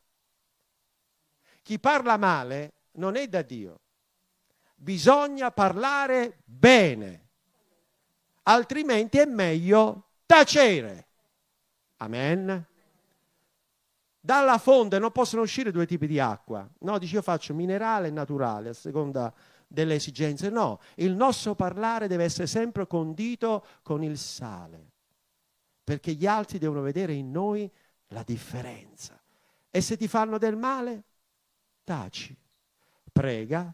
Chi 1.62 1.78
parla 1.78 2.16
male 2.16 2.72
non 2.92 3.14
è 3.16 3.28
da 3.28 3.42
Dio. 3.42 3.80
Bisogna 4.74 5.50
parlare 5.50 6.38
bene, 6.44 7.28
altrimenti 8.44 9.18
è 9.18 9.26
meglio 9.26 10.04
tacere. 10.24 11.06
Amen. 11.96 12.66
Dalla 14.20 14.58
fonte 14.58 14.98
non 14.98 15.12
possono 15.12 15.42
uscire 15.42 15.70
due 15.70 15.86
tipi 15.86 16.06
di 16.06 16.20
acqua. 16.20 16.68
No, 16.80 16.98
dice 16.98 17.16
io 17.16 17.22
faccio 17.22 17.54
minerale 17.54 18.08
e 18.08 18.10
naturale 18.10 18.70
a 18.70 18.74
seconda 18.74 19.32
delle 19.68 19.94
esigenze. 19.94 20.48
No, 20.48 20.80
il 20.96 21.14
nostro 21.14 21.54
parlare 21.54 22.08
deve 22.08 22.24
essere 22.24 22.46
sempre 22.46 22.86
condito 22.86 23.64
con 23.82 24.02
il 24.02 24.18
sale, 24.18 24.92
perché 25.84 26.14
gli 26.14 26.26
altri 26.26 26.58
devono 26.58 26.80
vedere 26.80 27.12
in 27.12 27.30
noi 27.30 27.70
la 28.08 28.22
differenza. 28.22 29.22
E 29.70 29.80
se 29.80 29.96
ti 29.96 30.08
fanno 30.08 30.38
del 30.38 30.56
male, 30.56 31.04
taci, 31.84 32.36
prega 33.12 33.72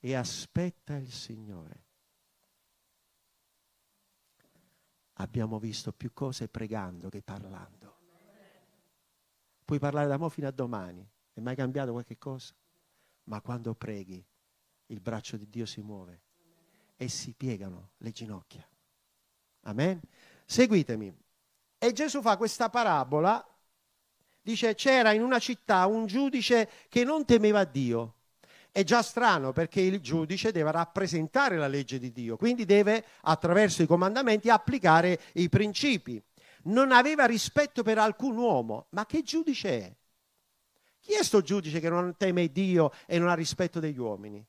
e 0.00 0.14
aspetta 0.14 0.96
il 0.96 1.12
Signore. 1.12 1.84
Abbiamo 5.18 5.58
visto 5.58 5.92
più 5.92 6.12
cose 6.12 6.48
pregando 6.48 7.08
che 7.08 7.22
parlando. 7.22 7.94
Puoi 9.64 9.78
parlare 9.78 10.06
da 10.06 10.18
mo 10.18 10.28
fino 10.28 10.46
a 10.46 10.52
domani, 10.52 11.08
è 11.32 11.40
mai 11.40 11.56
cambiato 11.56 11.92
qualche 11.92 12.18
cosa? 12.18 12.54
Ma 13.24 13.40
quando 13.40 13.74
preghi, 13.74 14.24
il 14.86 15.00
braccio 15.00 15.36
di 15.36 15.48
Dio 15.48 15.66
si 15.66 15.80
muove 15.80 16.22
e 16.96 17.08
si 17.08 17.32
piegano 17.32 17.90
le 17.98 18.10
ginocchia. 18.10 18.66
Amen? 19.62 20.00
Seguitemi. 20.44 21.14
E 21.78 21.92
Gesù 21.92 22.20
fa 22.20 22.36
questa 22.36 22.70
parabola 22.70 23.44
Dice 24.46 24.76
c'era 24.76 25.10
in 25.10 25.22
una 25.22 25.40
città 25.40 25.86
un 25.86 26.06
giudice 26.06 26.70
che 26.88 27.02
non 27.02 27.24
temeva 27.24 27.64
Dio. 27.64 28.14
È 28.70 28.84
già 28.84 29.02
strano 29.02 29.50
perché 29.50 29.80
il 29.80 29.98
giudice 29.98 30.52
deve 30.52 30.70
rappresentare 30.70 31.56
la 31.56 31.66
legge 31.66 31.98
di 31.98 32.12
Dio, 32.12 32.36
quindi 32.36 32.64
deve 32.64 33.04
attraverso 33.22 33.82
i 33.82 33.88
comandamenti 33.88 34.48
applicare 34.48 35.18
i 35.32 35.48
principi. 35.48 36.22
Non 36.66 36.92
aveva 36.92 37.24
rispetto 37.24 37.82
per 37.82 37.98
alcun 37.98 38.36
uomo, 38.36 38.86
ma 38.90 39.04
che 39.04 39.24
giudice 39.24 39.68
è? 39.80 39.96
Chi 41.00 41.14
è 41.14 41.24
sto 41.24 41.40
giudice 41.40 41.80
che 41.80 41.88
non 41.88 42.14
teme 42.16 42.46
Dio 42.52 42.92
e 43.04 43.18
non 43.18 43.28
ha 43.28 43.34
rispetto 43.34 43.80
degli 43.80 43.98
uomini? 43.98 44.46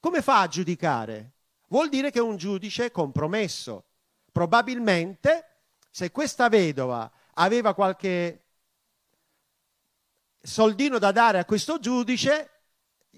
Come 0.00 0.22
fa 0.22 0.40
a 0.40 0.48
giudicare? 0.48 1.32
Vuol 1.68 1.90
dire 1.90 2.10
che 2.10 2.18
è 2.18 2.22
un 2.22 2.36
giudice 2.36 2.90
compromesso. 2.90 3.84
Probabilmente 4.32 5.44
se 5.90 6.10
questa 6.10 6.48
vedova 6.48 7.10
aveva 7.34 7.74
qualche 7.74 8.44
soldino 10.40 10.98
da 10.98 11.12
dare 11.12 11.38
a 11.38 11.44
questo 11.44 11.78
giudice, 11.78 12.50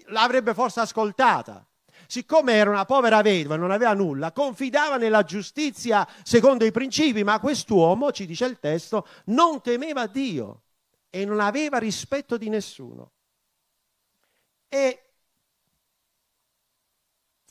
l'avrebbe 0.07 0.53
forse 0.53 0.81
ascoltata. 0.81 1.65
Siccome 2.05 2.53
era 2.53 2.69
una 2.69 2.85
povera 2.85 3.21
vedova 3.21 3.55
e 3.55 3.57
non 3.57 3.71
aveva 3.71 3.93
nulla, 3.93 4.33
confidava 4.33 4.97
nella 4.97 5.23
giustizia 5.23 6.05
secondo 6.23 6.65
i 6.65 6.71
principi, 6.71 7.23
ma 7.23 7.39
quest'uomo, 7.39 8.11
ci 8.11 8.25
dice 8.25 8.45
il 8.45 8.59
testo, 8.59 9.07
non 9.25 9.61
temeva 9.61 10.05
Dio 10.07 10.63
e 11.09 11.23
non 11.23 11.39
aveva 11.39 11.77
rispetto 11.77 12.37
di 12.37 12.49
nessuno. 12.49 13.11
E 14.67 15.02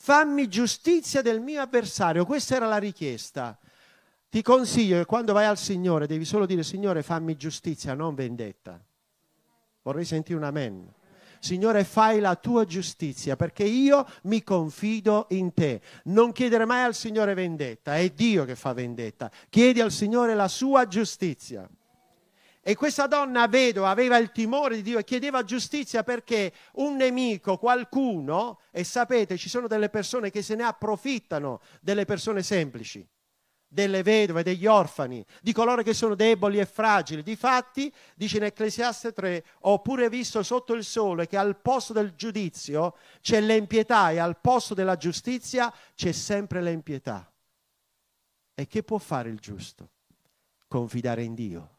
fammi 0.03 0.49
giustizia 0.49 1.21
del 1.21 1.39
mio 1.39 1.61
avversario, 1.61 2.25
questa 2.25 2.57
era 2.57 2.67
la 2.67 2.77
richiesta. 2.77 3.57
Ti 4.29 4.41
consiglio 4.41 4.97
che 4.97 5.05
quando 5.05 5.31
vai 5.31 5.45
al 5.45 5.57
Signore 5.57 6.07
devi 6.07 6.25
solo 6.25 6.45
dire 6.45 6.61
Signore 6.61 7.03
fammi 7.03 7.37
giustizia, 7.37 7.93
non 7.93 8.13
vendetta. 8.13 8.83
Vorrei 9.81 10.03
sentire 10.03 10.37
un 10.37 10.43
amen. 10.43 10.93
Signore, 11.39 11.85
fai 11.85 12.19
la 12.19 12.35
tua 12.35 12.65
giustizia 12.65 13.37
perché 13.37 13.63
io 13.63 14.05
mi 14.23 14.43
confido 14.43 15.27
in 15.29 15.53
te. 15.53 15.79
Non 16.05 16.33
chiedere 16.33 16.65
mai 16.65 16.83
al 16.83 16.95
Signore 16.95 17.33
vendetta, 17.33 17.95
è 17.95 18.09
Dio 18.09 18.43
che 18.43 18.57
fa 18.57 18.73
vendetta. 18.73 19.31
Chiedi 19.47 19.79
al 19.79 19.91
Signore 19.91 20.35
la 20.35 20.49
sua 20.49 20.85
giustizia. 20.85 21.65
E 22.65 22.75
questa 22.75 23.07
donna 23.07 23.45
vedova 23.47 23.89
aveva 23.89 24.15
il 24.17 24.31
timore 24.31 24.77
di 24.77 24.83
Dio 24.83 24.97
e 24.97 25.03
chiedeva 25.03 25.43
giustizia 25.43 26.01
perché 26.03 26.53
un 26.75 26.95
nemico, 26.95 27.57
qualcuno, 27.57 28.61
e 28.71 28.85
sapete 28.85 29.35
ci 29.35 29.49
sono 29.49 29.67
delle 29.67 29.89
persone 29.89 30.31
che 30.31 30.41
se 30.41 30.55
ne 30.55 30.63
approfittano 30.63 31.59
delle 31.81 32.05
persone 32.05 32.41
semplici 32.41 33.05
delle 33.73 34.03
vedove, 34.03 34.43
degli 34.43 34.67
orfani, 34.67 35.25
di 35.41 35.51
coloro 35.51 35.81
che 35.81 35.95
sono 35.95 36.13
deboli 36.13 36.59
e 36.59 36.65
fragili. 36.65 37.23
Difatti, 37.23 37.91
dice 38.15 38.37
in 38.37 38.43
Ecclesiaste 38.43 39.13
3, 39.13 39.43
ho 39.61 39.81
pure 39.81 40.09
visto 40.09 40.43
sotto 40.43 40.73
il 40.73 40.83
sole 40.83 41.25
che 41.25 41.37
al 41.37 41.59
posto 41.59 41.91
del 41.91 42.13
giudizio 42.13 42.95
c'è 43.19 43.41
l'empietà 43.41 44.11
e 44.11 44.19
al 44.19 44.39
posto 44.39 44.75
della 44.75 44.95
giustizia 44.95 45.73
c'è 45.95 46.11
sempre 46.11 46.61
l'empietà. 46.61 47.27
E 48.53 48.67
che 48.67 48.83
può 48.83 48.99
fare 48.99 49.29
il 49.29 49.39
giusto? 49.39 49.89
Confidare 50.67 51.23
in 51.23 51.33
Dio. 51.33 51.69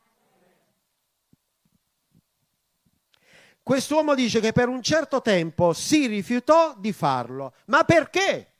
Quest'uomo 3.64 4.14
dice 4.14 4.40
che 4.40 4.52
per 4.52 4.68
un 4.68 4.82
certo 4.82 5.22
tempo 5.22 5.72
si 5.72 6.06
rifiutò 6.06 6.74
di 6.76 6.92
farlo. 6.92 7.54
Ma 7.66 7.82
perché? 7.82 8.52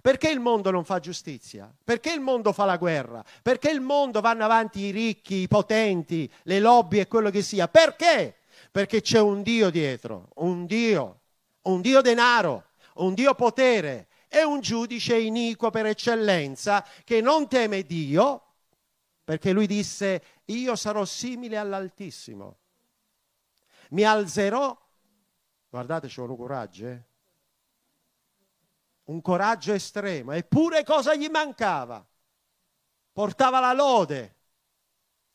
Perché 0.00 0.30
il 0.30 0.38
mondo 0.38 0.70
non 0.70 0.84
fa 0.84 1.00
giustizia? 1.00 1.74
Perché 1.82 2.12
il 2.12 2.20
mondo 2.20 2.52
fa 2.52 2.64
la 2.64 2.76
guerra? 2.76 3.24
Perché 3.42 3.70
il 3.70 3.80
mondo 3.80 4.20
vanno 4.20 4.44
avanti 4.44 4.82
i 4.82 4.90
ricchi, 4.92 5.34
i 5.38 5.48
potenti, 5.48 6.32
le 6.44 6.60
lobby 6.60 7.00
e 7.00 7.08
quello 7.08 7.28
che 7.30 7.42
sia? 7.42 7.66
Perché? 7.66 8.36
Perché 8.70 9.00
c'è 9.00 9.18
un 9.18 9.42
Dio 9.42 9.68
dietro, 9.68 10.28
un 10.36 10.64
Dio, 10.64 11.22
un 11.62 11.80
Dio 11.80 12.00
denaro, 12.02 12.66
un 12.94 13.14
Dio 13.14 13.34
potere 13.34 14.06
e 14.28 14.44
un 14.44 14.60
giudice 14.60 15.18
iniquo 15.18 15.70
per 15.70 15.86
eccellenza 15.86 16.86
che 17.02 17.20
non 17.20 17.48
teme 17.48 17.82
Dio, 17.82 18.42
perché 19.24 19.50
lui 19.50 19.66
disse 19.66 20.22
io 20.44 20.76
sarò 20.76 21.04
simile 21.04 21.56
all'Altissimo. 21.56 22.58
Mi 23.90 24.04
alzerò, 24.04 24.76
guardate, 25.68 26.08
ci 26.08 26.20
vuole 26.20 26.36
coraggio, 26.36 26.86
eh? 26.86 27.02
un 29.04 29.20
coraggio 29.20 29.72
estremo, 29.72 30.32
eppure 30.32 30.84
cosa 30.84 31.14
gli 31.14 31.28
mancava? 31.28 32.04
Portava 33.12 33.60
la 33.60 33.72
lode, 33.72 34.34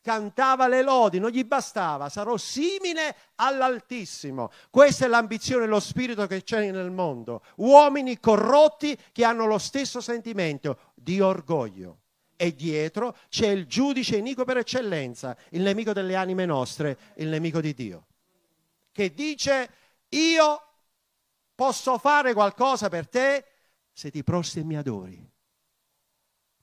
cantava 0.02 0.68
le 0.68 0.82
lodi, 0.82 1.20
non 1.20 1.30
gli 1.30 1.44
bastava, 1.44 2.10
sarò 2.10 2.38
simile 2.38 3.16
all'Altissimo. 3.36 4.52
Questa 4.70 5.06
è 5.06 5.08
l'ambizione 5.08 5.66
e 5.66 5.68
lo 5.68 5.80
spirito 5.80 6.28
che 6.28 6.44
c'è 6.44 6.70
nel 6.72 6.92
mondo. 6.92 7.44
Uomini 7.58 8.20
corrotti 8.20 8.98
che 9.12 9.24
hanno 9.24 9.46
lo 9.46 9.58
stesso 9.58 10.02
sentimento 10.02 10.92
di 10.96 11.22
orgoglio. 11.22 12.00
E 12.36 12.56
dietro 12.56 13.16
c'è 13.30 13.48
il 13.48 13.68
giudice 13.68 14.18
iniquo 14.18 14.44
per 14.44 14.58
eccellenza, 14.58 15.38
il 15.52 15.62
nemico 15.62 15.94
delle 15.94 16.16
anime 16.16 16.46
nostre, 16.46 16.98
il 17.18 17.28
nemico 17.28 17.62
di 17.62 17.74
Dio, 17.76 18.08
che 18.92 19.14
dice 19.14 19.74
io 20.10 20.62
posso 21.56 21.98
fare 21.98 22.34
qualcosa 22.34 22.90
per 22.90 23.08
te 23.08 23.46
se 23.92 24.10
ti 24.10 24.24
prostri 24.24 24.62
e 24.62 24.64
mi 24.64 24.78
adori, 24.78 25.32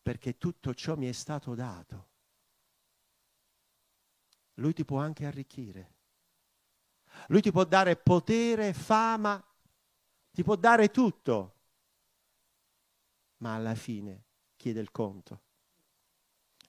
perché 0.02 0.38
tutto 0.38 0.74
ciò 0.74 0.96
mi 0.96 1.06
è 1.06 1.12
stato 1.12 1.54
dato. 1.54 2.08
Lui 4.54 4.72
ti 4.72 4.84
può 4.84 4.98
anche 4.98 5.24
arricchire. 5.24 5.94
Lui 7.28 7.40
ti 7.40 7.50
può 7.52 7.64
dare 7.64 7.96
potere, 7.96 8.72
fama, 8.72 9.42
ti 10.30 10.42
può 10.42 10.56
dare 10.56 10.90
tutto, 10.90 11.54
ma 13.38 13.54
alla 13.54 13.74
fine 13.74 14.24
chiede 14.56 14.80
il 14.80 14.90
conto. 14.90 15.42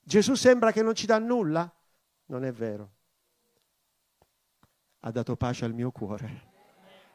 Gesù 0.01 0.33
sembra 0.35 0.71
che 0.71 0.81
non 0.81 0.95
ci 0.95 1.05
dà 1.05 1.19
nulla? 1.19 1.71
Non 2.25 2.43
è 2.43 2.51
vero. 2.51 2.97
Ha 5.01 5.11
dato 5.11 5.35
pace 5.35 5.65
al 5.65 5.73
mio 5.73 5.91
cuore. 5.91 6.47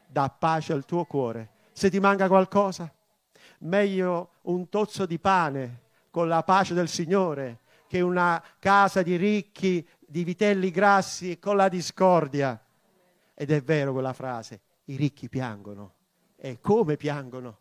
Dà 0.07 0.29
pace 0.29 0.73
al 0.73 0.85
tuo 0.85 1.05
cuore 1.05 1.53
se 1.75 1.89
ti 1.89 1.99
manca 1.99 2.29
qualcosa. 2.29 2.91
Meglio 3.59 4.35
un 4.43 4.69
tozzo 4.69 5.05
di 5.05 5.19
pane 5.19 5.81
con 6.09 6.29
la 6.29 6.41
pace 6.43 6.73
del 6.73 6.87
Signore 6.87 7.59
che 7.87 7.99
una 7.99 8.41
casa 8.59 9.01
di 9.01 9.17
ricchi, 9.17 9.85
di 9.99 10.23
vitelli 10.23 10.71
grassi 10.71 11.37
con 11.37 11.57
la 11.57 11.67
discordia. 11.67 12.57
Ed 13.33 13.51
è 13.51 13.61
vero 13.61 13.91
quella 13.91 14.13
frase, 14.13 14.61
i 14.85 14.95
ricchi 14.95 15.27
piangono. 15.27 15.93
E 16.37 16.61
come 16.61 16.95
piangono? 16.95 17.59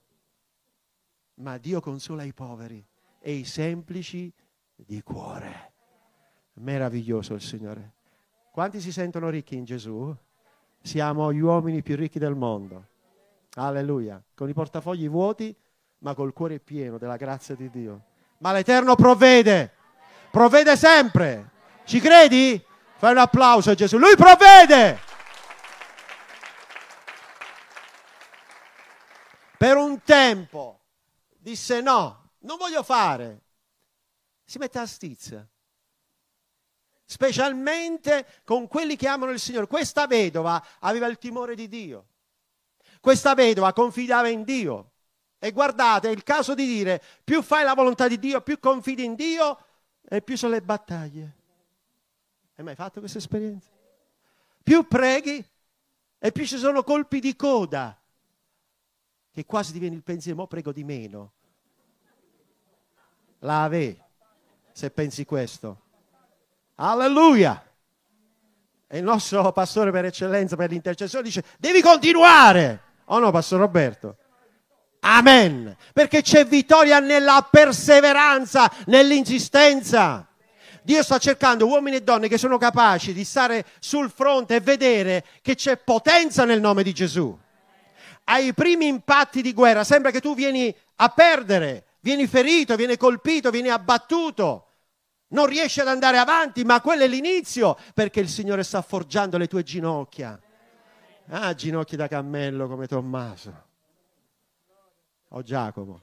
Ma 1.35 1.59
Dio 1.59 1.81
consola 1.81 2.23
i 2.23 2.33
poveri 2.33 2.87
e 3.19 3.33
i 3.33 3.45
semplici 3.45 4.33
di 4.77 5.03
cuore. 5.03 5.73
Meraviglioso 6.55 7.35
il 7.35 7.41
Signore. 7.41 7.95
Quanti 8.55 8.81
si 8.81 8.93
sentono 8.93 9.31
ricchi 9.31 9.57
in 9.57 9.65
Gesù? 9.65 10.15
Siamo 10.81 11.33
gli 11.33 11.41
uomini 11.41 11.83
più 11.83 11.97
ricchi 11.97 12.21
del 12.21 12.37
mondo. 12.37 12.87
Alleluia. 13.55 14.23
Con 14.33 14.49
i 14.49 14.53
portafogli 14.53 15.09
vuoti, 15.09 15.53
ma 15.99 16.15
col 16.15 16.33
cuore 16.33 16.61
pieno 16.61 16.97
della 16.97 17.17
grazia 17.17 17.57
di 17.57 17.69
Dio. 17.69 18.05
Ma 18.39 18.53
l'Eterno 18.53 18.95
provvede. 18.95 19.73
Provvede 20.31 20.77
sempre. 20.77 21.51
Ci 21.83 21.99
credi? 21.99 22.65
Fai 22.95 23.11
un 23.11 23.19
applauso 23.19 23.71
a 23.71 23.75
Gesù. 23.75 23.99
Lui 23.99 24.15
provvede. 24.15 25.01
Per 29.59 29.77
un 29.77 30.01
tempo 30.05 30.79
disse 31.29 31.81
no, 31.81 32.31
non 32.43 32.57
voglio 32.57 32.85
fare. 32.85 33.43
Si 34.45 34.59
mette 34.59 34.79
a 34.79 34.87
stizza 34.87 35.45
specialmente 37.15 38.27
con 38.43 38.67
quelli 38.67 38.97
che 38.97 39.07
amano 39.07 39.31
il 39.31 39.39
Signore. 39.39 39.69
Questa 39.69 40.09
vedova 40.09 40.61
aveva 40.81 41.07
il 41.07 41.17
timore 41.17 41.55
di 41.55 41.69
Dio. 41.69 42.07
Questa 43.01 43.35
vedova 43.35 43.73
confidava 43.73 44.27
in 44.27 44.43
Dio. 44.43 44.91
E 45.39 45.53
guardate, 45.53 46.09
è 46.09 46.11
il 46.11 46.25
caso 46.25 46.55
di 46.55 46.67
dire, 46.67 47.01
più 47.23 47.41
fai 47.41 47.63
la 47.63 47.75
volontà 47.75 48.09
di 48.09 48.19
Dio, 48.19 48.41
più 48.41 48.59
confidi 48.59 49.05
in 49.05 49.15
Dio 49.15 49.65
e 50.03 50.23
più 50.23 50.37
sono 50.37 50.55
le 50.55 50.63
battaglie. 50.63 51.37
Hai 52.57 52.65
mai 52.65 52.75
fatto 52.75 52.99
questa 52.99 53.19
esperienza? 53.19 53.71
Più 54.61 54.89
preghi 54.89 55.45
e 56.19 56.33
più 56.33 56.45
ci 56.45 56.59
sono 56.59 56.83
colpi 56.83 57.21
di 57.21 57.37
coda, 57.37 57.97
che 59.31 59.45
quasi 59.45 59.71
diviene 59.71 59.95
il 59.95 60.03
pensiero, 60.03 60.39
mo 60.39 60.49
prego 60.49 60.73
di 60.73 60.83
meno. 60.83 61.33
La 63.41 63.63
ave, 63.63 64.05
se 64.73 64.91
pensi 64.91 65.25
questo. 65.25 65.83
Alleluia! 66.77 67.63
E 68.87 68.99
il 68.99 69.05
nostro 69.05 69.51
pastore 69.53 69.91
per 69.91 70.05
eccellenza, 70.05 70.57
per 70.57 70.71
l'intercessione, 70.71 71.25
dice, 71.25 71.43
devi 71.59 71.81
continuare. 71.81 72.81
O 73.07 73.17
oh 73.17 73.19
no, 73.19 73.31
Pastore 73.31 73.63
Roberto? 73.63 74.17
Amen. 75.01 75.77
Perché 75.93 76.23
c'è 76.23 76.47
vittoria 76.47 77.01
nella 77.01 77.47
perseveranza, 77.51 78.71
nell'insistenza. 78.87 80.27
Dio 80.83 81.03
sta 81.03 81.19
cercando 81.19 81.67
uomini 81.67 81.97
e 81.97 82.03
donne 82.03 82.29
che 82.29 82.39
sono 82.39 82.57
capaci 82.59 83.13
di 83.13 83.25
stare 83.25 83.65
sul 83.79 84.11
fronte 84.11 84.57
e 84.57 84.61
vedere 84.61 85.25
che 85.43 85.55
c'è 85.55 85.77
potenza 85.77 86.45
nel 86.45 86.61
nome 86.61 86.83
di 86.83 86.93
Gesù. 86.93 87.37
Ai 88.25 88.55
primi 88.55 88.87
impatti 88.87 89.43
di 89.43 89.53
guerra 89.53 89.85
sembra 89.85 90.11
che 90.11 90.21
tu 90.21 90.35
vieni 90.35 90.75
a 90.97 91.09
perdere, 91.09 91.85
vieni 92.01 92.27
ferito, 92.27 92.77
vieni 92.77 92.97
colpito, 92.97 93.51
vieni 93.51 93.71
abbattuto 93.71 94.64
non 95.35 95.47
riesci 95.47 95.81
ad 95.81 95.89
andare 95.89 96.17
avanti, 96.17 96.65
ma 96.65 96.81
quello 96.81 97.03
è 97.03 97.09
l'inizio 97.09 97.77
perché 97.93 98.21
il 98.21 98.29
Signore 98.29 98.63
sta 98.63 98.81
forgiando 98.81 99.37
le 99.37 99.47
tue 99.47 99.63
ginocchia. 99.63 100.41
Ah, 101.29 101.55
ginocchia 101.55 101.99
da 101.99 102.09
cammello 102.09 102.69
come 102.69 102.87
Tommaso 102.87 103.65
o 105.29 105.43
Giacomo. 105.43 106.03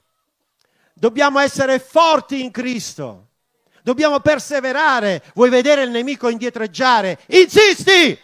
Dobbiamo 0.94 1.40
essere 1.40 1.80
forti 1.80 2.44
in 2.44 2.52
Cristo. 2.52 3.28
Dobbiamo 3.82 4.20
perseverare. 4.20 5.24
Vuoi 5.34 5.50
vedere 5.50 5.84
il 5.84 5.90
nemico 5.90 6.28
indietreggiare? 6.28 7.20
Insisti! 7.28 8.20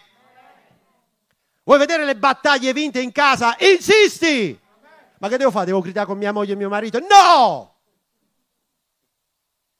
Vuoi 1.63 1.79
vedere 1.79 2.05
le 2.05 2.15
battaglie 2.15 2.73
vinte 2.73 3.01
in 3.01 3.11
casa? 3.11 3.55
Insisti! 3.59 4.59
Ma 5.19 5.29
che 5.29 5.37
devo 5.37 5.51
fare? 5.51 5.65
Devo 5.65 5.81
gridare 5.81 6.05
con 6.05 6.17
mia 6.17 6.31
moglie 6.31 6.53
e 6.53 6.55
mio 6.55 6.69
marito? 6.69 6.99
No! 6.99 7.76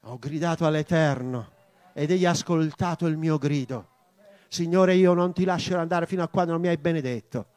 Ho 0.10 0.18
gridato 0.20 0.66
all'Eterno 0.66 1.52
ed 1.92 2.12
egli 2.12 2.26
ha 2.26 2.30
ascoltato 2.30 3.08
il 3.08 3.18
mio 3.18 3.38
grido. 3.38 3.96
Signore, 4.48 4.96
io 4.96 5.14
non 5.14 5.34
ti 5.34 5.44
lascerò 5.44 5.82
andare 5.82 6.06
fino 6.06 6.24
a 6.24 6.30
quando 6.30 6.54
non 6.54 6.62
mi 6.62 6.70
hai 6.70 6.78
benedetto. 6.78 7.48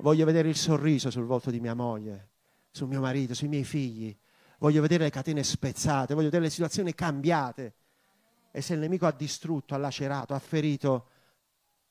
Voglio 0.00 0.26
vedere 0.26 0.50
il 0.50 0.56
sorriso 0.56 1.10
sul 1.10 1.24
volto 1.24 1.50
di 1.50 1.60
mia 1.60 1.72
moglie, 1.72 2.28
sul 2.70 2.88
mio 2.88 3.00
marito, 3.00 3.32
sui 3.32 3.48
miei 3.48 3.64
figli. 3.64 4.14
Voglio 4.58 4.82
vedere 4.82 5.04
le 5.04 5.10
catene 5.10 5.42
spezzate, 5.42 6.12
voglio 6.12 6.26
vedere 6.26 6.44
le 6.44 6.50
situazioni 6.50 6.94
cambiate. 6.94 7.74
E 8.50 8.60
se 8.60 8.74
il 8.74 8.80
nemico 8.80 9.06
ha 9.06 9.12
distrutto, 9.12 9.74
ha 9.74 9.78
lacerato, 9.78 10.34
ha 10.34 10.38
ferito, 10.38 11.08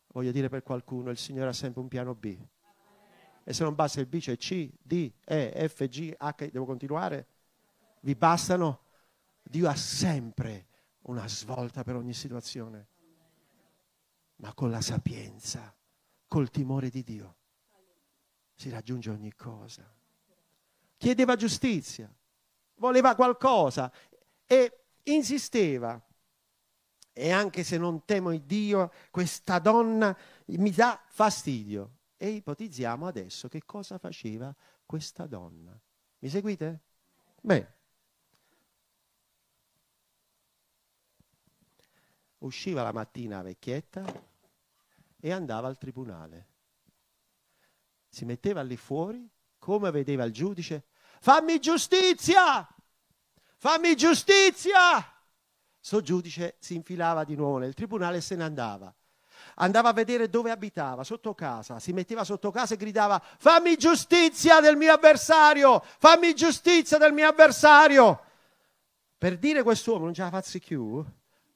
voglio 0.10 0.31
dire 0.31 0.47
per 0.47 0.62
qualcuno, 0.62 1.10
il 1.10 1.17
Signore 1.17 1.49
ha 1.49 1.53
sempre 1.53 1.81
un 1.81 1.88
piano 1.88 2.13
B. 2.13 2.38
E 3.43 3.51
se 3.51 3.63
non 3.63 3.73
basta 3.73 3.99
il 3.99 4.05
B 4.05 4.19
c'è 4.19 4.38
C, 4.38 4.69
D, 4.79 5.12
E, 5.25 5.67
F, 5.67 5.88
G, 5.88 6.13
H, 6.15 6.49
devo 6.51 6.65
continuare? 6.65 7.25
Vi 8.01 8.13
bastano? 8.13 8.81
Dio 9.49 9.69
ha 9.69 9.75
sempre 9.75 10.67
una 11.03 11.27
svolta 11.27 11.83
per 11.83 11.95
ogni 11.95 12.13
situazione, 12.13 12.88
ma 14.38 14.53
con 14.53 14.69
la 14.69 14.81
sapienza, 14.81 15.73
col 16.27 16.49
timore 16.49 16.89
di 16.89 17.03
Dio 17.03 17.36
si 18.57 18.69
raggiunge 18.69 19.12
ogni 19.12 19.33
cosa. 19.36 19.89
Chiedeva 20.97 21.36
giustizia, 21.36 22.12
voleva 22.75 23.15
qualcosa 23.15 23.91
e 24.45 24.86
insisteva. 25.03 26.01
E 27.13 27.31
anche 27.31 27.63
se 27.63 27.77
non 27.77 28.03
temo 28.03 28.31
il 28.31 28.43
Dio, 28.43 28.91
questa 29.12 29.60
donna 29.60 30.15
mi 30.45 30.71
dà 30.71 31.01
fastidio. 31.07 31.93
E 32.17 32.29
ipotizziamo 32.29 33.05
adesso 33.05 33.47
che 33.47 33.63
cosa 33.63 33.99
faceva 33.99 34.53
questa 34.86 35.27
donna. 35.27 35.79
Mi 36.19 36.29
seguite? 36.29 36.81
Bene. 37.41 37.76
Usciva 42.39 42.84
la 42.84 42.91
mattina 42.91 43.41
vecchietta 43.41 44.04
e 45.19 45.32
andava 45.32 45.67
al 45.67 45.78
tribunale. 45.78 46.47
Si 48.10 48.26
metteva 48.26 48.62
lì 48.62 48.78
fuori, 48.78 49.30
come 49.58 49.91
vedeva 49.91 50.23
il 50.23 50.32
giudice, 50.32 50.86
fammi 51.19 51.60
giustizia, 51.60 52.67
fammi 53.58 53.95
giustizia. 53.95 55.06
Sto 55.80 56.02
giudice 56.02 56.56
si 56.60 56.76
infilava 56.76 57.23
di 57.23 57.36
nuovo 57.36 57.58
nel 57.58 57.73
tribunale 57.73 58.17
e 58.17 58.21
se 58.21 58.36
ne 58.36 58.43
andava. 58.43 58.93
Andava 59.56 59.89
a 59.89 59.93
vedere 59.93 60.30
dove 60.30 60.52
abitava, 60.52 61.04
sotto 61.04 61.34
casa, 61.34 61.80
si 61.80 61.93
metteva 61.93 62.23
sotto 62.23 62.52
casa 62.52 62.73
e 62.73 62.78
gridava 62.78 63.19
fammi 63.19 63.76
giustizia 63.76 64.60
del 64.60 64.76
mio 64.76 64.93
avversario, 64.93 65.84
fammi 65.97 66.34
giustizia 66.36 66.97
del 66.97 67.13
mio 67.13 67.28
avversario. 67.28 68.23
Per 69.17 69.38
dire 69.38 69.63
quest'uomo 69.63 70.06
non 70.06 70.13
ce 70.13 70.21
la 70.21 70.30
fazzi 70.30 70.60
più, 70.60 71.04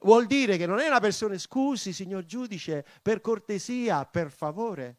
Vuol 0.03 0.25
dire 0.25 0.57
che 0.57 0.65
non 0.65 0.79
è 0.79 0.87
una 0.87 0.99
persona, 0.99 1.37
scusi 1.37 1.93
signor 1.93 2.25
giudice, 2.25 2.85
per 3.01 3.21
cortesia, 3.21 4.03
per 4.05 4.31
favore. 4.31 4.97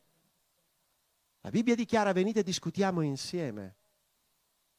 La 1.41 1.51
Bibbia 1.51 1.75
dichiara 1.75 2.13
venite 2.13 2.41
e 2.41 2.43
discutiamo 2.45 3.01
insieme, 3.01 3.77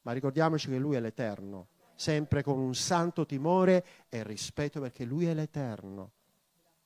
ma 0.02 0.12
ricordiamoci 0.12 0.68
che 0.68 0.78
Lui 0.78 0.96
è 0.96 1.00
l'Eterno, 1.00 1.68
sempre 1.94 2.42
con 2.42 2.58
un 2.58 2.74
santo 2.74 3.26
timore 3.26 3.84
e 4.08 4.22
rispetto 4.22 4.80
perché 4.80 5.04
Lui 5.04 5.26
è 5.26 5.34
l'Eterno. 5.34 6.12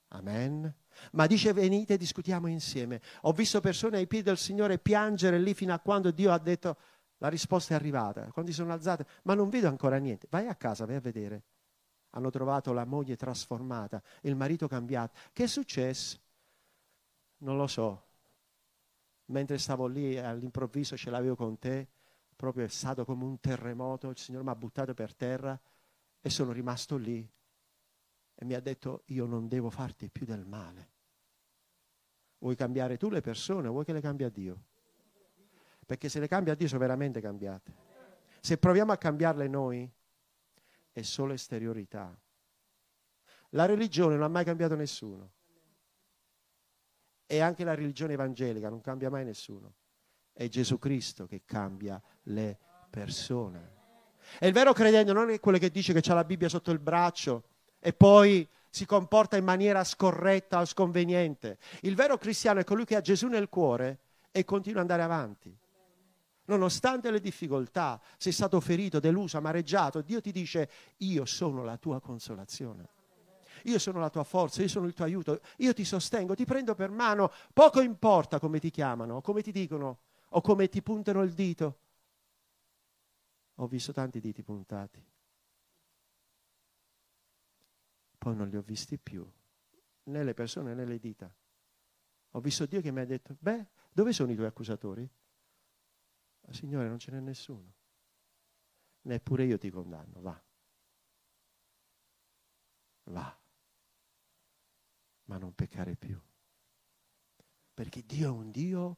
Amen. 0.09 0.75
Ma 1.13 1.27
dice 1.27 1.53
venite 1.53 1.95
e 1.95 1.97
discutiamo 1.97 2.49
insieme. 2.49 3.01
Ho 3.23 3.33
visto 3.33 3.61
persone 3.61 3.99
ai 3.99 4.09
piedi 4.09 4.25
del 4.25 4.39
Signore 4.39 4.79
piangere 4.79 5.39
lì 5.39 5.55
fino 5.55 5.73
a 5.73 5.79
quando 5.79 6.11
Dio 6.11 6.33
ha 6.33 6.39
detto 6.39 6.77
la 7.19 7.29
risposta 7.29 7.75
è 7.75 7.77
arrivata. 7.77 8.33
Quando 8.33 8.51
si 8.51 8.57
sono 8.57 8.73
alzate, 8.73 9.07
ma 9.25 9.35
non 9.35 9.49
vedo 9.49 9.69
ancora 9.69 9.99
niente. 9.99 10.27
Vai 10.29 10.49
a 10.49 10.57
casa, 10.57 10.87
vai 10.87 10.97
a 10.97 11.01
vedere 11.01 11.43
hanno 12.11 12.31
trovato 12.31 12.73
la 12.73 12.85
moglie 12.85 13.17
trasformata, 13.17 14.03
il 14.23 14.35
marito 14.35 14.67
cambiato. 14.67 15.19
Che 15.33 15.45
è 15.45 15.47
successo? 15.47 16.19
Non 17.39 17.57
lo 17.57 17.67
so. 17.67 18.07
Mentre 19.27 19.59
stavo 19.59 19.87
lì 19.87 20.17
all'improvviso 20.19 20.97
ce 20.97 21.11
l'avevo 21.11 21.37
con 21.37 21.59
te, 21.59 21.87
proprio 22.35 22.65
è 22.65 22.69
stato 22.69 23.05
come 23.05 23.25
un 23.25 23.41
terremoto, 23.41 24.09
il 24.09 24.17
Signore 24.17 24.45
mi 24.45 24.51
ha 24.51 24.57
buttato 24.57 24.95
per 24.95 25.15
terra 25.15 25.59
e 26.21 26.31
sono 26.31 26.53
rimasto 26.53 26.97
lì 26.97 27.29
e 28.41 28.45
mi 28.45 28.55
ha 28.55 28.61
detto 28.61 29.03
io 29.07 29.27
non 29.27 29.49
devo 29.49 29.69
farti 29.69 30.09
più 30.09 30.25
del 30.25 30.47
male. 30.47 30.91
Vuoi 32.39 32.55
cambiare 32.55 32.97
tu 32.97 33.11
le 33.11 33.21
persone 33.21 33.69
o 33.69 33.73
vuoi 33.73 33.85
che 33.85 33.93
le 33.93 34.01
cambi 34.01 34.25
a 34.25 34.31
Dio? 34.31 34.63
Perché 35.85 36.09
se 36.09 36.21
le 36.21 36.29
cambi 36.29 36.51
a 36.51 36.55
Dio 36.55 36.69
sono 36.69 36.81
veramente 36.81 37.21
cambiate. 37.21 37.87
Se 38.41 38.57
proviamo 38.57 38.93
a 38.93 38.97
cambiarle 38.97 39.49
noi, 39.49 39.91
è 40.99 41.03
solo 41.03 41.33
esteriorità. 41.33 42.17
La 43.51 43.67
religione 43.67 44.15
non 44.15 44.25
ha 44.25 44.29
mai 44.29 44.45
cambiato 44.45 44.75
nessuno. 44.75 45.33
E 47.27 47.41
anche 47.41 47.65
la 47.65 47.75
religione 47.75 48.15
evangelica 48.15 48.69
non 48.69 48.81
cambia 48.81 49.11
mai 49.11 49.25
nessuno. 49.25 49.75
È 50.33 50.49
Gesù 50.49 50.79
Cristo 50.79 51.27
che 51.27 51.43
cambia 51.45 52.01
le 52.25 52.59
persone. 52.91 53.77
E 54.39 54.47
il 54.47 54.53
vero 54.53 54.73
credente 54.73 55.13
non 55.13 55.31
è 55.31 55.41
quello 55.41 55.59
che 55.59 55.71
dice 55.71 55.93
che 55.93 56.11
ha 56.11 56.15
la 56.15 56.25
Bibbia 56.25 56.49
sotto 56.49 56.71
il 56.71 56.79
braccio 56.79 57.45
e 57.79 57.93
poi 57.93 58.47
si 58.69 58.85
comporta 58.85 59.37
in 59.37 59.45
maniera 59.45 59.85
scorretta 59.85 60.61
o 60.61 60.65
sconveniente. 60.65 61.59
Il 61.83 61.95
vero 61.95 62.19
cristiano 62.19 62.61
è 62.61 62.65
colui 62.65 62.85
che 62.85 62.97
ha 62.97 63.01
Gesù 63.01 63.29
nel 63.29 63.49
cuore 63.49 63.99
e 64.31 64.45
continua 64.45 64.83
ad 64.83 64.91
andare 64.91 65.03
avanti. 65.03 65.57
Nonostante 66.49 67.11
le 67.11 67.21
difficoltà, 67.21 68.01
sei 68.17 68.33
stato 68.33 68.59
ferito, 68.61 69.01
deluso, 69.01 69.37
amareggiato, 69.37 70.01
Dio 70.01 70.21
ti 70.23 70.33
dice 70.33 70.71
io 70.99 71.27
sono 71.27 71.63
la 71.63 71.77
tua 71.77 72.01
consolazione. 72.01 72.89
Io 73.65 73.79
sono 73.79 73.99
la 73.99 74.09
tua 74.09 74.25
forza, 74.25 74.63
io 74.63 74.69
sono 74.69 74.87
il 74.87 74.95
tuo 74.95 75.05
aiuto, 75.05 75.41
io 75.59 75.75
ti 75.75 75.85
sostengo, 75.85 76.35
ti 76.35 76.47
prendo 76.47 76.75
per 76.75 76.91
mano, 76.91 77.31
poco 77.53 77.81
importa 77.81 78.39
come 78.39 78.61
ti 78.61 78.71
chiamano, 78.71 79.21
come 79.21 79.43
ti 79.43 79.53
dicono 79.53 79.99
o 80.31 80.41
come 80.41 80.69
ti 80.69 80.81
puntano 80.81 81.23
il 81.23 81.33
dito. 81.33 81.79
Ho 83.57 83.67
visto 83.67 83.93
tanti 83.93 84.19
diti 84.19 84.43
puntati. 84.43 85.05
Poi 88.17 88.35
non 88.35 88.49
li 88.49 88.57
ho 88.57 88.63
visti 88.63 88.97
più, 88.97 89.29
né 90.05 90.25
le 90.25 90.33
persone 90.33 90.73
né 90.73 90.87
le 90.87 90.99
dita. 90.99 91.31
Ho 92.33 92.41
visto 92.41 92.65
Dio 92.65 92.81
che 92.81 92.91
mi 92.91 93.01
ha 93.01 93.05
detto, 93.05 93.37
beh, 93.39 93.67
dove 93.93 94.13
sono 94.15 94.33
i 94.33 94.35
tuoi 94.35 94.47
accusatori? 94.47 95.09
Signore, 96.51 96.89
non 96.89 96.99
ce 96.99 97.11
n'è 97.11 97.21
nessuno. 97.21 97.75
Neppure 99.03 99.45
io 99.45 99.59
ti 99.59 99.71
condanno, 99.71 100.21
va. 100.21 100.43
Va. 103.05 103.41
Ma 105.25 105.39
non 105.39 105.55
peccare 105.55 105.97
più. 105.97 106.21
Perché 107.75 108.03
Dio 108.05 108.29
è 108.29 108.31
un 108.31 108.51
Dio 108.51 108.97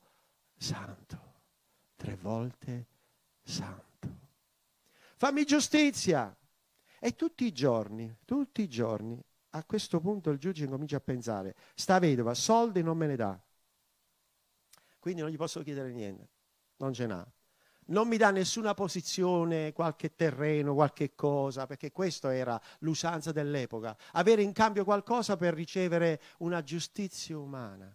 santo, 0.56 1.42
tre 1.96 2.16
volte 2.16 2.88
santo. 3.42 4.18
Fammi 5.16 5.44
giustizia. 5.44 6.34
E 7.02 7.14
tutti 7.14 7.44
i 7.46 7.52
giorni, 7.52 8.18
tutti 8.24 8.62
i 8.62 8.68
giorni, 8.68 9.22
a 9.50 9.64
questo 9.64 10.00
punto 10.00 10.30
il 10.30 10.38
giudice 10.38 10.68
comincia 10.68 10.98
a 10.98 11.00
pensare, 11.00 11.56
sta 11.74 11.98
vedova, 11.98 12.34
soldi 12.34 12.82
non 12.82 12.96
me 12.96 13.06
ne 13.06 13.16
dà. 13.16 13.42
Quindi 14.98 15.22
non 15.22 15.30
gli 15.30 15.36
posso 15.36 15.62
chiedere 15.62 15.92
niente, 15.92 16.28
non 16.76 16.92
ce 16.92 17.06
n'ha 17.06 17.32
non 17.90 18.08
mi 18.08 18.16
dà 18.16 18.30
nessuna 18.30 18.74
posizione, 18.74 19.72
qualche 19.72 20.14
terreno, 20.14 20.74
qualche 20.74 21.14
cosa, 21.14 21.66
perché 21.66 21.90
questa 21.90 22.34
era 22.34 22.60
l'usanza 22.80 23.32
dell'epoca, 23.32 23.96
avere 24.12 24.42
in 24.42 24.52
cambio 24.52 24.84
qualcosa 24.84 25.36
per 25.36 25.54
ricevere 25.54 26.20
una 26.38 26.62
giustizia 26.62 27.38
umana. 27.38 27.94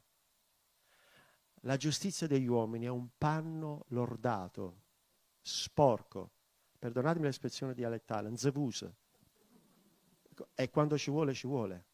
La 1.62 1.78
giustizia 1.78 2.28
degli 2.28 2.48
uomini 2.48 2.86
è 2.86 2.90
un 2.90 3.10
panno 3.18 3.86
lordato, 3.90 4.84
sporco, 5.42 6.32
perdonatemi 6.78 7.26
l'espressione 7.26 7.74
dialettale, 7.74 8.28
un 8.28 8.38
zevus, 8.38 8.88
e 10.54 10.70
quando 10.70 10.98
ci 10.98 11.10
vuole 11.10 11.34
ci 11.34 11.48
vuole. 11.48 11.86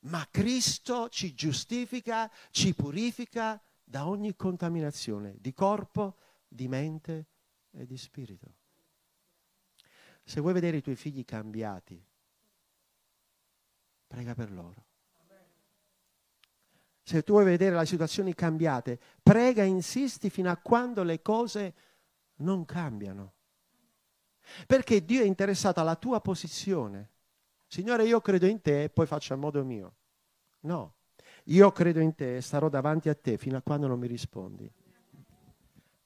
Ma 0.00 0.26
Cristo 0.30 1.08
ci 1.08 1.32
giustifica, 1.34 2.28
ci 2.50 2.74
purifica 2.74 3.62
da 3.84 4.08
ogni 4.08 4.34
contaminazione 4.34 5.36
di 5.38 5.52
corpo, 5.52 6.16
di 6.52 6.68
mente 6.68 7.26
e 7.70 7.86
di 7.86 7.96
spirito. 7.96 8.54
Se 10.24 10.40
vuoi 10.40 10.52
vedere 10.52 10.76
i 10.76 10.82
tuoi 10.82 10.96
figli 10.96 11.24
cambiati, 11.24 12.04
prega 14.06 14.34
per 14.34 14.52
loro. 14.52 14.84
Se 17.02 17.22
tu 17.24 17.32
vuoi 17.32 17.44
vedere 17.44 17.76
le 17.76 17.86
situazioni 17.86 18.34
cambiate, 18.34 18.98
prega 19.22 19.62
e 19.62 19.66
insisti 19.66 20.30
fino 20.30 20.50
a 20.50 20.56
quando 20.56 21.02
le 21.02 21.20
cose 21.20 21.74
non 22.36 22.64
cambiano. 22.64 23.32
Perché 24.66 25.04
Dio 25.04 25.22
è 25.22 25.26
interessato 25.26 25.80
alla 25.80 25.96
tua 25.96 26.20
posizione. 26.20 27.10
Signore, 27.66 28.04
io 28.04 28.20
credo 28.20 28.46
in 28.46 28.60
te 28.60 28.84
e 28.84 28.90
poi 28.90 29.06
faccio 29.06 29.34
a 29.34 29.36
modo 29.36 29.64
mio. 29.64 29.94
No, 30.60 30.94
io 31.44 31.72
credo 31.72 31.98
in 31.98 32.14
te 32.14 32.36
e 32.36 32.40
starò 32.40 32.68
davanti 32.68 33.08
a 33.08 33.14
te 33.14 33.36
fino 33.36 33.56
a 33.56 33.62
quando 33.62 33.88
non 33.88 33.98
mi 33.98 34.06
rispondi. 34.06 34.70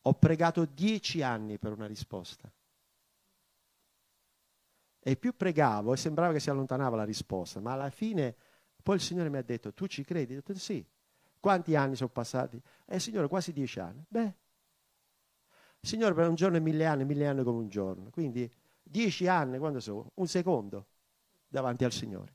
Ho 0.07 0.15
pregato 0.15 0.65
dieci 0.65 1.21
anni 1.21 1.59
per 1.59 1.73
una 1.73 1.87
risposta. 1.87 2.51
E 5.01 5.17
più 5.17 5.37
pregavo 5.37 5.93
e 5.93 5.97
sembrava 5.97 6.33
che 6.33 6.41
si 6.41 6.49
allontanava 6.49 6.97
la 6.97 7.05
risposta, 7.05 7.61
ma 7.61 7.73
alla 7.73 7.91
fine 7.91 8.35
poi 8.83 8.97
il 8.97 9.01
Signore 9.01 9.29
mi 9.31 9.37
ha 9.37 9.43
detto, 9.43 9.75
tu 9.75 9.87
ci 9.89 10.05
credi? 10.05 10.35
Ho 10.35 10.37
detto 10.37 10.55
sì. 10.55 10.85
Quanti 11.41 11.75
anni 11.75 11.97
sono 11.97 12.11
passati? 12.11 12.61
Eh 12.85 13.01
Signore, 13.01 13.27
quasi 13.27 13.53
dieci 13.53 13.81
anni. 13.81 14.05
Beh, 14.07 14.35
Signore 15.81 16.15
per 16.15 16.29
un 16.29 16.37
giorno 16.37 16.57
è 16.57 16.61
mille 16.61 16.87
anni, 16.87 17.05
mille 17.05 17.27
anni 17.27 17.43
come 17.43 17.59
un 17.59 17.69
giorno. 17.69 18.11
Quindi 18.11 18.49
dieci 18.81 19.27
anni, 19.27 19.59
quando 19.59 19.81
sono? 19.81 20.13
Un 20.15 20.29
secondo 20.29 20.87
davanti 21.49 21.85
al 21.85 21.93
Signore. 21.93 22.35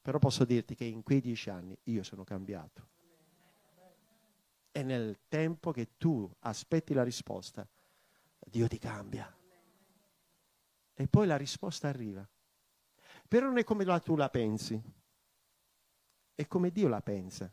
Però 0.00 0.18
posso 0.18 0.46
dirti 0.46 0.74
che 0.74 0.84
in 0.84 1.02
quei 1.02 1.20
dieci 1.20 1.50
anni 1.50 1.76
io 1.84 2.02
sono 2.02 2.24
cambiato 2.24 2.88
e 4.72 4.82
nel 4.82 5.20
tempo 5.28 5.70
che 5.70 5.96
tu 5.98 6.28
aspetti 6.40 6.94
la 6.94 7.04
risposta, 7.04 7.68
Dio 8.38 8.66
ti 8.66 8.78
cambia. 8.78 9.32
E 10.94 11.08
poi 11.08 11.26
la 11.26 11.36
risposta 11.36 11.88
arriva. 11.88 12.26
Però 13.28 13.46
non 13.46 13.58
è 13.58 13.64
come 13.64 13.84
tu 14.00 14.16
la 14.16 14.30
pensi, 14.30 14.82
è 16.34 16.46
come 16.46 16.70
Dio 16.70 16.88
la 16.88 17.02
pensa, 17.02 17.52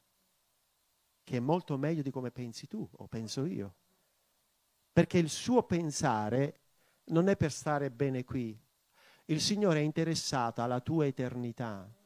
che 1.23 1.37
è 1.37 1.39
molto 1.39 1.77
meglio 1.77 2.01
di 2.01 2.11
come 2.11 2.31
pensi 2.31 2.67
tu 2.67 2.87
o 2.89 3.07
penso 3.07 3.45
io. 3.45 3.75
Perché 4.91 5.17
il 5.17 5.29
suo 5.29 5.63
pensare 5.63 6.61
non 7.05 7.27
è 7.27 7.35
per 7.35 7.51
stare 7.51 7.91
bene 7.91 8.23
qui. 8.23 8.57
Il 9.25 9.41
Signore 9.41 9.79
è 9.79 9.83
interessato 9.83 10.61
alla 10.61 10.79
tua 10.79 11.05
eternità 11.05 11.98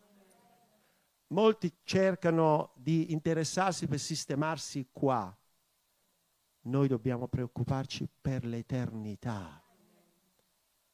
Molti 1.34 1.74
cercano 1.84 2.74
di 2.76 3.12
interessarsi 3.12 3.88
per 3.88 3.98
sistemarsi 3.98 4.90
qua. 4.92 5.36
Noi 6.66 6.88
dobbiamo 6.88 7.28
preoccuparci 7.28 8.08
per 8.22 8.46
l'eternità. 8.46 9.60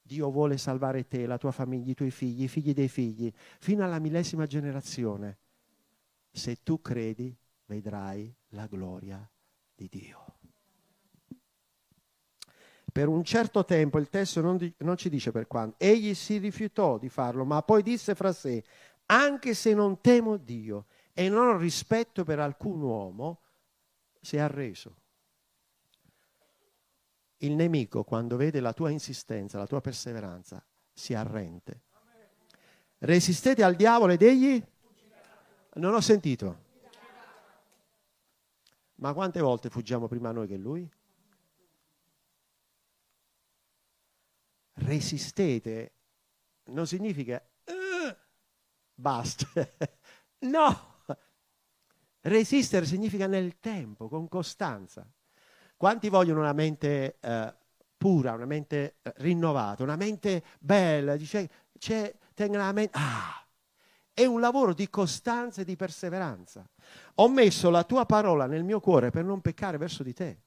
Dio 0.02 0.32
vuole 0.32 0.58
salvare 0.58 1.08
te, 1.08 1.25
la 1.25 1.38
tua 1.38 1.52
famiglia, 1.52 1.91
i 1.91 1.93
tuoi 1.93 2.10
figli, 2.10 2.43
i 2.43 2.47
figli 2.47 2.73
dei 2.73 2.88
figli, 2.88 3.32
fino 3.60 3.84
alla 3.84 3.99
millesima 3.99 4.45
generazione. 4.45 5.39
Se 6.32 6.63
tu 6.63 6.82
credi, 6.82 7.38
vedrai 7.65 8.34
la 8.52 8.65
gloria 8.65 9.30
di 9.75 9.89
Dio. 9.89 10.38
Per 12.91 13.08
un 13.08 13.23
certo 13.23 13.65
tempo 13.65 13.99
il 13.99 14.10
testo 14.10 14.41
non, 14.41 14.58
di, 14.58 14.73
non, 14.80 14.97
ci 14.97 15.10
dice 15.10 15.32
per 15.32 15.47
quanto. 15.47 15.75
Egli 15.78 16.13
si 16.13 16.38
rifiutò 16.38 16.97
di 16.97 17.10
farlo, 17.10 17.45
ma 17.45 17.62
poi 17.62 17.84
disse 17.84 18.15
fra 18.15 18.32
sé, 18.32 18.63
anche 19.11 19.53
se 19.53 19.73
non 19.73 20.01
temo 20.01 20.37
Dio 20.37 20.85
e 21.13 21.29
non 21.29 21.47
ho 21.47 21.57
rispetto 21.57 22.23
per 22.23 22.39
alcun 22.39 22.81
uomo, 22.81 23.41
si 24.21 24.35
è 24.35 24.39
arreso. 24.39 24.95
Il 27.37 27.53
nemico, 27.53 28.03
quando 28.03 28.35
vede 28.35 28.59
la 28.59 28.73
tua 28.73 28.89
insistenza, 28.89 29.57
la 29.57 29.67
tua 29.67 29.81
perseveranza, 29.81 30.63
si 30.91 31.13
arrende. 31.13 31.81
Resistete 32.99 33.63
al 33.63 33.75
diavolo 33.75 34.13
ed 34.13 34.21
egli? 34.21 34.61
Non 35.75 35.93
ho 35.93 36.01
sentito. 36.01 36.67
Ma 38.95 39.13
quante 39.13 39.39
volte 39.39 39.69
fuggiamo 39.69 40.07
prima 40.07 40.31
noi 40.31 40.47
che 40.47 40.57
lui? 40.57 40.89
Resistete 44.73 45.93
non 46.65 46.85
significa 46.85 47.41
basta. 48.99 49.47
no! 50.39 50.88
Resistere 52.21 52.85
significa 52.85 53.27
nel 53.27 53.59
tempo, 53.59 54.09
con 54.09 54.27
costanza. 54.27 55.09
Quanti 55.77 56.09
vogliono 56.09 56.41
una 56.41 56.53
mente 56.53 57.17
eh, 57.19 57.55
pura, 57.95 58.33
una 58.33 58.45
mente 58.45 58.97
eh, 59.01 59.13
rinnovata, 59.17 59.83
una 59.83 59.95
mente 59.95 60.43
bella? 60.59 61.15
Dice, 61.15 61.49
c'è, 61.77 62.13
tenga 62.33 62.57
la 62.57 62.71
mente... 62.73 62.97
Ah! 62.97 63.43
È 64.13 64.25
un 64.25 64.41
lavoro 64.41 64.73
di 64.73 64.89
costanza 64.89 65.62
e 65.62 65.63
di 65.63 65.77
perseveranza. 65.77 66.69
Ho 67.15 67.29
messo 67.29 67.69
la 67.69 67.85
tua 67.85 68.05
parola 68.05 68.47
nel 68.47 68.65
mio 68.65 68.81
cuore 68.81 69.12
per 69.12 69.23
non 69.23 69.39
peccare 69.39 69.77
verso 69.77 70.03
di 70.03 70.13
te. 70.13 70.41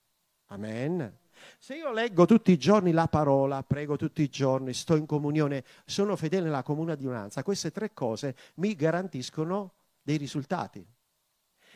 Amen. 0.48 1.20
Se 1.58 1.74
io 1.74 1.92
leggo 1.92 2.26
tutti 2.26 2.52
i 2.52 2.58
giorni 2.58 2.92
la 2.92 3.08
parola, 3.08 3.62
prego 3.62 3.96
tutti 3.96 4.22
i 4.22 4.28
giorni, 4.28 4.74
sto 4.74 4.96
in 4.96 5.06
comunione, 5.06 5.64
sono 5.84 6.16
fedele 6.16 6.44
nella 6.44 6.62
comune 6.62 6.92
adunanza, 6.92 7.42
queste 7.42 7.70
tre 7.70 7.92
cose 7.92 8.36
mi 8.56 8.74
garantiscono 8.74 9.74
dei 10.02 10.16
risultati. 10.16 10.84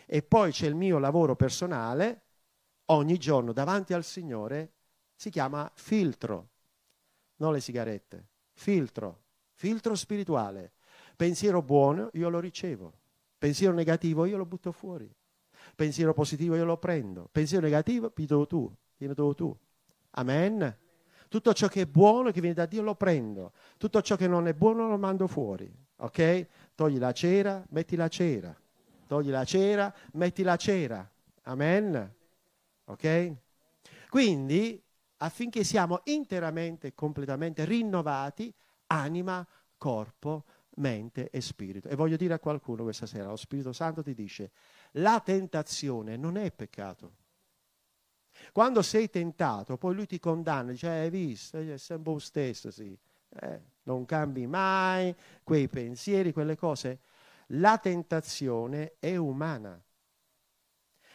E 0.06 0.22
poi 0.22 0.52
c'è 0.52 0.66
il 0.66 0.74
mio 0.74 0.98
lavoro 0.98 1.34
personale, 1.36 2.22
ogni 2.86 3.18
giorno 3.18 3.52
davanti 3.52 3.92
al 3.92 4.04
Signore, 4.04 4.72
si 5.14 5.30
chiama 5.30 5.70
filtro, 5.74 6.48
non 7.36 7.52
le 7.52 7.60
sigarette, 7.60 8.26
filtro, 8.52 9.22
filtro 9.52 9.94
spirituale. 9.94 10.72
Pensiero 11.16 11.62
buono 11.62 12.10
io 12.12 12.28
lo 12.28 12.40
ricevo, 12.40 12.92
pensiero 13.38 13.74
negativo 13.74 14.26
io 14.26 14.36
lo 14.36 14.44
butto 14.44 14.72
fuori. 14.72 15.10
Pensiero 15.74 16.12
positivo 16.12 16.54
io 16.54 16.64
lo 16.64 16.76
prendo, 16.76 17.28
pensiero 17.32 17.64
negativo 17.64 18.10
pido 18.10 18.46
tu, 18.46 18.72
vieni 18.96 19.14
tu. 19.14 19.56
Amen. 20.10 20.78
Tutto 21.28 21.52
ciò 21.52 21.66
che 21.68 21.82
è 21.82 21.86
buono 21.86 22.30
che 22.30 22.40
viene 22.40 22.54
da 22.54 22.66
Dio 22.66 22.82
lo 22.82 22.94
prendo, 22.94 23.52
tutto 23.78 24.00
ciò 24.00 24.16
che 24.16 24.28
non 24.28 24.46
è 24.46 24.54
buono 24.54 24.88
lo 24.88 24.96
mando 24.96 25.26
fuori. 25.26 25.72
Ok? 25.96 26.46
Togli 26.74 26.98
la 26.98 27.12
cera, 27.12 27.64
metti 27.70 27.96
la 27.96 28.08
cera. 28.08 28.54
Togli 29.06 29.30
la 29.30 29.44
cera, 29.44 29.92
metti 30.12 30.42
la 30.42 30.56
cera. 30.56 31.10
Amen. 31.42 32.14
Ok? 32.84 33.34
Quindi, 34.08 34.82
affinché 35.18 35.64
siamo 35.64 36.00
interamente 36.04 36.88
e 36.88 36.94
completamente 36.94 37.64
rinnovati, 37.64 38.52
anima, 38.88 39.46
corpo, 39.76 40.44
mente 40.76 41.30
e 41.30 41.40
spirito. 41.40 41.88
E 41.88 41.96
voglio 41.96 42.16
dire 42.16 42.34
a 42.34 42.38
qualcuno 42.38 42.82
questa 42.82 43.06
sera, 43.06 43.28
lo 43.28 43.36
Spirito 43.36 43.72
Santo 43.72 44.02
ti 44.02 44.14
dice, 44.14 44.50
la 44.92 45.20
tentazione 45.24 46.16
non 46.16 46.36
è 46.36 46.50
peccato. 46.52 47.24
Quando 48.52 48.82
sei 48.82 49.10
tentato, 49.10 49.76
poi 49.76 49.94
lui 49.94 50.06
ti 50.06 50.18
condanna, 50.18 50.72
dice, 50.72 50.88
hai 50.88 51.10
visto, 51.10 51.58
è 51.58 51.76
sempre 51.78 52.12
lo 52.12 52.18
stesso, 52.18 52.70
sì. 52.70 52.96
Eh, 53.40 53.60
non 53.84 54.04
cambi 54.04 54.46
mai, 54.46 55.14
quei 55.42 55.68
pensieri, 55.68 56.32
quelle 56.32 56.56
cose. 56.56 57.00
La 57.50 57.78
tentazione 57.78 58.94
è 58.98 59.16
umana. 59.16 59.80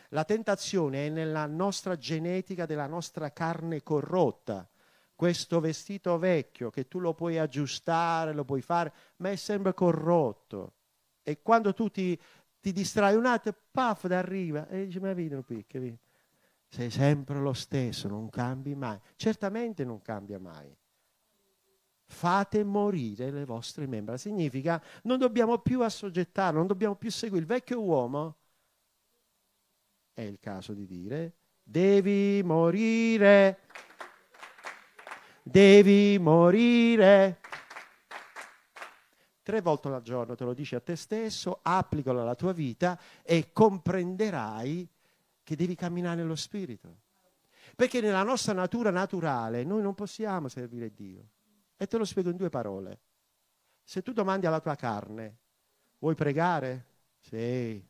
La 0.10 0.24
tentazione 0.26 1.08
è 1.08 1.10
nella 1.10 1.46
nostra 1.46 1.98
genetica 1.98 2.66
della 2.66 2.88
nostra 2.88 3.32
carne 3.32 3.82
corrotta. 3.82 4.70
Questo 5.16 5.60
vestito 5.60 6.18
vecchio 6.18 6.70
che 6.70 6.88
tu 6.88 7.00
lo 7.00 7.14
puoi 7.14 7.38
aggiustare, 7.38 8.34
lo 8.34 8.44
puoi 8.44 8.62
fare, 8.62 8.92
ma 9.18 9.30
è 9.32 9.36
sempre 9.36 9.74
corrotto. 9.74 10.74
E 11.24 11.42
quando 11.42 11.74
tu 11.74 11.90
ti, 11.90 12.20
ti 12.60 12.72
distrai 12.72 13.16
un 13.16 13.26
attimo, 13.26 13.56
paf, 13.72 14.06
arriva 14.06 14.68
e 14.68 14.86
dici, 14.86 15.00
ma 15.00 15.14
vedi, 15.14 15.42
qui, 15.44 15.66
sei 16.72 16.90
sempre 16.90 17.38
lo 17.40 17.52
stesso, 17.52 18.08
non 18.08 18.30
cambi 18.30 18.76
mai. 18.76 18.98
Certamente 19.18 19.84
non 19.84 20.02
cambia 20.02 20.40
mai 20.40 20.74
fate 22.12 22.64
morire 22.64 23.32
le 23.32 23.46
vostre 23.46 23.88
membra. 23.88 24.18
Significa 24.18 24.82
non 25.04 25.18
dobbiamo 25.18 25.58
più 25.60 25.82
assoggettare, 25.82 26.56
non 26.56 26.68
dobbiamo 26.68 26.96
più 26.96 27.10
seguire 27.10 27.42
il 27.42 27.48
vecchio 27.48 27.82
uomo. 27.82 28.36
È 30.14 30.22
il 30.22 30.38
caso 30.40 30.74
di 30.74 30.86
dire, 30.86 31.34
devi 31.64 32.42
morire, 32.44 33.60
devi 35.42 36.20
morire. 36.20 37.40
Tre 39.42 39.62
volte 39.62 39.88
al 39.88 40.02
giorno 40.02 40.36
te 40.36 40.44
lo 40.44 40.54
dici 40.54 40.76
a 40.76 40.80
te 40.80 40.96
stesso, 40.96 41.60
applicalo 41.64 42.22
alla 42.22 42.36
tua 42.36 42.52
vita 42.52 43.00
e 43.24 43.52
comprenderai 43.52 44.88
che 45.52 45.58
devi 45.58 45.76
camminare 45.76 46.16
nello 46.16 46.36
Spirito. 46.36 47.00
Perché 47.76 48.00
nella 48.00 48.24
nostra 48.24 48.54
natura 48.54 48.90
naturale 48.90 49.66
noi 49.66 49.82
non 49.82 49.94
possiamo 49.94 50.48
servire 50.48 50.94
Dio. 50.94 51.28
E 51.76 51.88
te 51.88 51.98
lo 51.98 52.06
spiego 52.06 52.30
in 52.30 52.38
due 52.38 52.50
parole. 52.50 53.00
Se 53.84 54.02
tu 54.02 54.14
domandi 54.14 54.46
alla 54.46 54.62
tua 54.62 54.76
carne, 54.76 55.40
vuoi 56.00 56.16
pregare? 56.16 56.86
Sì. 57.20 57.86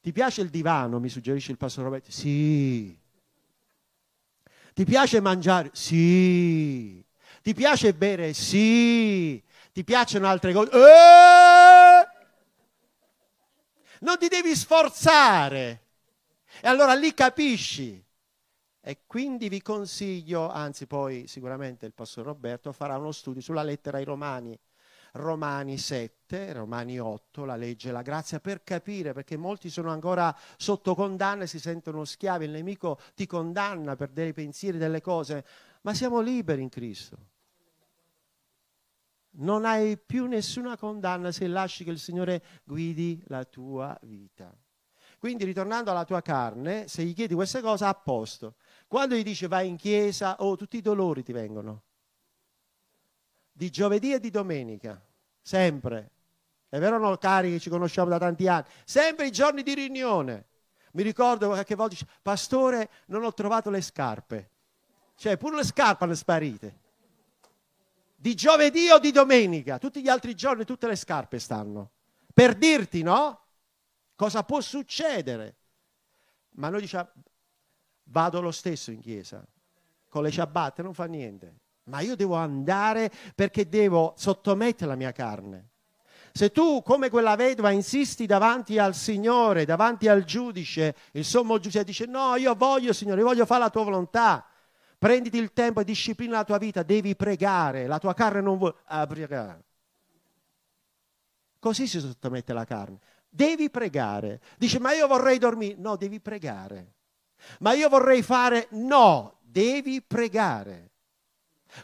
Ti 0.00 0.12
piace 0.12 0.42
il 0.42 0.50
divano, 0.50 1.00
mi 1.00 1.08
suggerisce 1.08 1.50
il 1.50 1.58
pastore 1.58 1.86
Roberto? 1.88 2.12
Sì. 2.12 2.96
Ti 4.74 4.84
piace 4.84 5.20
mangiare? 5.20 5.70
Sì. 5.72 7.04
Ti 7.42 7.52
piace 7.52 7.92
bere? 7.94 8.32
Sì. 8.32 9.42
Ti 9.72 9.82
piacciono 9.82 10.28
altre 10.28 10.52
cose? 10.52 10.70
Eh! 10.70 11.95
Non 14.00 14.18
ti 14.18 14.28
devi 14.28 14.54
sforzare. 14.54 15.82
E 16.60 16.68
allora 16.68 16.94
lì 16.94 17.12
capisci 17.12 18.02
e 18.88 19.00
quindi 19.04 19.48
vi 19.48 19.60
consiglio, 19.62 20.48
anzi 20.48 20.86
poi 20.86 21.26
sicuramente 21.26 21.86
il 21.86 21.92
pastore 21.92 22.28
Roberto 22.28 22.70
farà 22.70 22.96
uno 22.96 23.10
studio 23.10 23.40
sulla 23.40 23.64
lettera 23.64 23.98
ai 23.98 24.04
Romani, 24.04 24.56
Romani 25.14 25.76
7, 25.76 26.52
Romani 26.52 26.96
8, 27.00 27.44
la 27.44 27.56
legge 27.56 27.88
e 27.88 27.92
la 27.92 28.02
grazia, 28.02 28.38
per 28.38 28.62
capire, 28.62 29.12
perché 29.12 29.36
molti 29.36 29.70
sono 29.70 29.90
ancora 29.90 30.32
sotto 30.56 30.94
condanna 30.94 31.42
e 31.42 31.46
si 31.48 31.58
sentono 31.58 32.04
schiavi, 32.04 32.44
il 32.44 32.52
nemico 32.52 33.00
ti 33.16 33.26
condanna 33.26 33.96
per 33.96 34.10
dei 34.10 34.32
pensieri, 34.32 34.78
delle 34.78 35.00
cose, 35.00 35.44
ma 35.80 35.92
siamo 35.92 36.20
liberi 36.20 36.62
in 36.62 36.68
Cristo. 36.68 37.16
Non 39.38 39.64
hai 39.64 39.98
più 39.98 40.26
nessuna 40.26 40.76
condanna 40.76 41.30
se 41.30 41.46
lasci 41.46 41.84
che 41.84 41.90
il 41.90 41.98
Signore 41.98 42.42
guidi 42.64 43.22
la 43.26 43.44
tua 43.44 43.96
vita. 44.02 44.54
Quindi 45.18 45.44
ritornando 45.44 45.90
alla 45.90 46.04
tua 46.04 46.22
carne, 46.22 46.88
se 46.88 47.02
gli 47.02 47.14
chiedi 47.14 47.34
queste 47.34 47.60
cose, 47.60 47.84
a 47.84 47.94
posto. 47.94 48.54
Quando 48.86 49.14
gli 49.14 49.22
dice 49.22 49.48
vai 49.48 49.68
in 49.68 49.76
chiesa, 49.76 50.36
oh, 50.38 50.56
tutti 50.56 50.76
i 50.76 50.82
dolori 50.82 51.22
ti 51.22 51.32
vengono. 51.32 51.82
Di 53.52 53.70
giovedì 53.70 54.12
e 54.12 54.20
di 54.20 54.30
domenica, 54.30 55.02
sempre. 55.40 56.10
È 56.68 56.78
vero 56.78 56.98
no, 56.98 57.16
cari, 57.16 57.52
che 57.52 57.58
ci 57.58 57.70
conosciamo 57.70 58.10
da 58.10 58.18
tanti 58.18 58.46
anni? 58.48 58.66
Sempre 58.84 59.26
i 59.26 59.32
giorni 59.32 59.62
di 59.62 59.74
riunione. 59.74 60.46
Mi 60.92 61.02
ricordo 61.02 61.48
qualche 61.48 61.74
volta 61.74 61.94
dice, 61.94 62.06
pastore, 62.22 62.90
non 63.06 63.24
ho 63.24 63.32
trovato 63.34 63.68
le 63.70 63.80
scarpe. 63.80 64.50
Cioè, 65.16 65.36
pure 65.36 65.56
le 65.56 65.64
scarpe 65.64 66.04
hanno 66.04 66.14
sparite. 66.14 66.84
Di 68.26 68.34
giovedì 68.34 68.90
o 68.90 68.98
di 68.98 69.12
domenica, 69.12 69.78
tutti 69.78 70.02
gli 70.02 70.08
altri 70.08 70.34
giorni 70.34 70.64
tutte 70.64 70.88
le 70.88 70.96
scarpe 70.96 71.38
stanno. 71.38 71.92
Per 72.34 72.56
dirti, 72.56 73.02
no? 73.02 73.40
Cosa 74.16 74.42
può 74.42 74.60
succedere? 74.60 75.54
Ma 76.54 76.68
noi 76.68 76.80
diciamo, 76.80 77.08
vado 78.06 78.40
lo 78.40 78.50
stesso 78.50 78.90
in 78.90 78.98
chiesa, 78.98 79.46
con 80.08 80.24
le 80.24 80.32
ciabatte 80.32 80.82
non 80.82 80.92
fa 80.92 81.04
niente, 81.04 81.60
ma 81.84 82.00
io 82.00 82.16
devo 82.16 82.34
andare 82.34 83.12
perché 83.32 83.68
devo 83.68 84.14
sottomettere 84.16 84.90
la 84.90 84.96
mia 84.96 85.12
carne. 85.12 85.68
Se 86.32 86.50
tu, 86.50 86.82
come 86.82 87.10
quella 87.10 87.36
vedova, 87.36 87.70
insisti 87.70 88.26
davanti 88.26 88.76
al 88.76 88.96
Signore, 88.96 89.64
davanti 89.64 90.08
al 90.08 90.24
giudice, 90.24 90.96
il 91.12 91.24
sommo 91.24 91.60
giudice 91.60 91.84
dice 91.84 92.06
no, 92.06 92.34
io 92.34 92.56
voglio 92.56 92.92
Signore, 92.92 93.20
io 93.20 93.26
voglio 93.28 93.46
fare 93.46 93.60
la 93.60 93.70
tua 93.70 93.84
volontà, 93.84 94.44
prenditi 94.98 95.38
il 95.38 95.52
tempo 95.52 95.80
e 95.80 95.84
disciplina 95.84 96.36
la 96.36 96.44
tua 96.44 96.58
vita, 96.58 96.82
devi 96.82 97.14
pregare, 97.16 97.86
la 97.86 97.98
tua 97.98 98.14
carne 98.14 98.40
non 98.40 98.58
vuole 98.58 98.74
ah, 98.86 99.06
pregare. 99.06 99.64
Così 101.58 101.86
si 101.86 102.00
sottomette 102.00 102.52
la 102.52 102.64
carne. 102.64 102.98
Devi 103.28 103.70
pregare. 103.70 104.40
Dice, 104.56 104.78
ma 104.78 104.92
io 104.92 105.06
vorrei 105.06 105.38
dormire. 105.38 105.74
No, 105.78 105.96
devi 105.96 106.20
pregare. 106.20 106.94
Ma 107.60 107.72
io 107.72 107.88
vorrei 107.88 108.22
fare 108.22 108.68
no, 108.70 109.38
devi 109.42 110.00
pregare. 110.00 110.90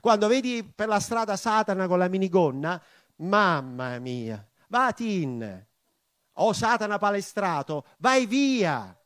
Quando 0.01 0.29
vedi 0.29 0.65
per 0.65 0.89
la 0.89 1.01
strada 1.01 1.37
Satana 1.37 1.87
con 1.87 1.99
la 1.99 2.09
minigonna, 2.09 2.81
mamma 3.17 3.99
mia, 3.99 4.47
vati 4.69 5.23
in. 5.23 5.67
O 6.35 6.47
oh, 6.47 6.53
Satana 6.53 6.99
palestrato, 6.99 7.85
vai 7.99 8.27
via. 8.27 8.97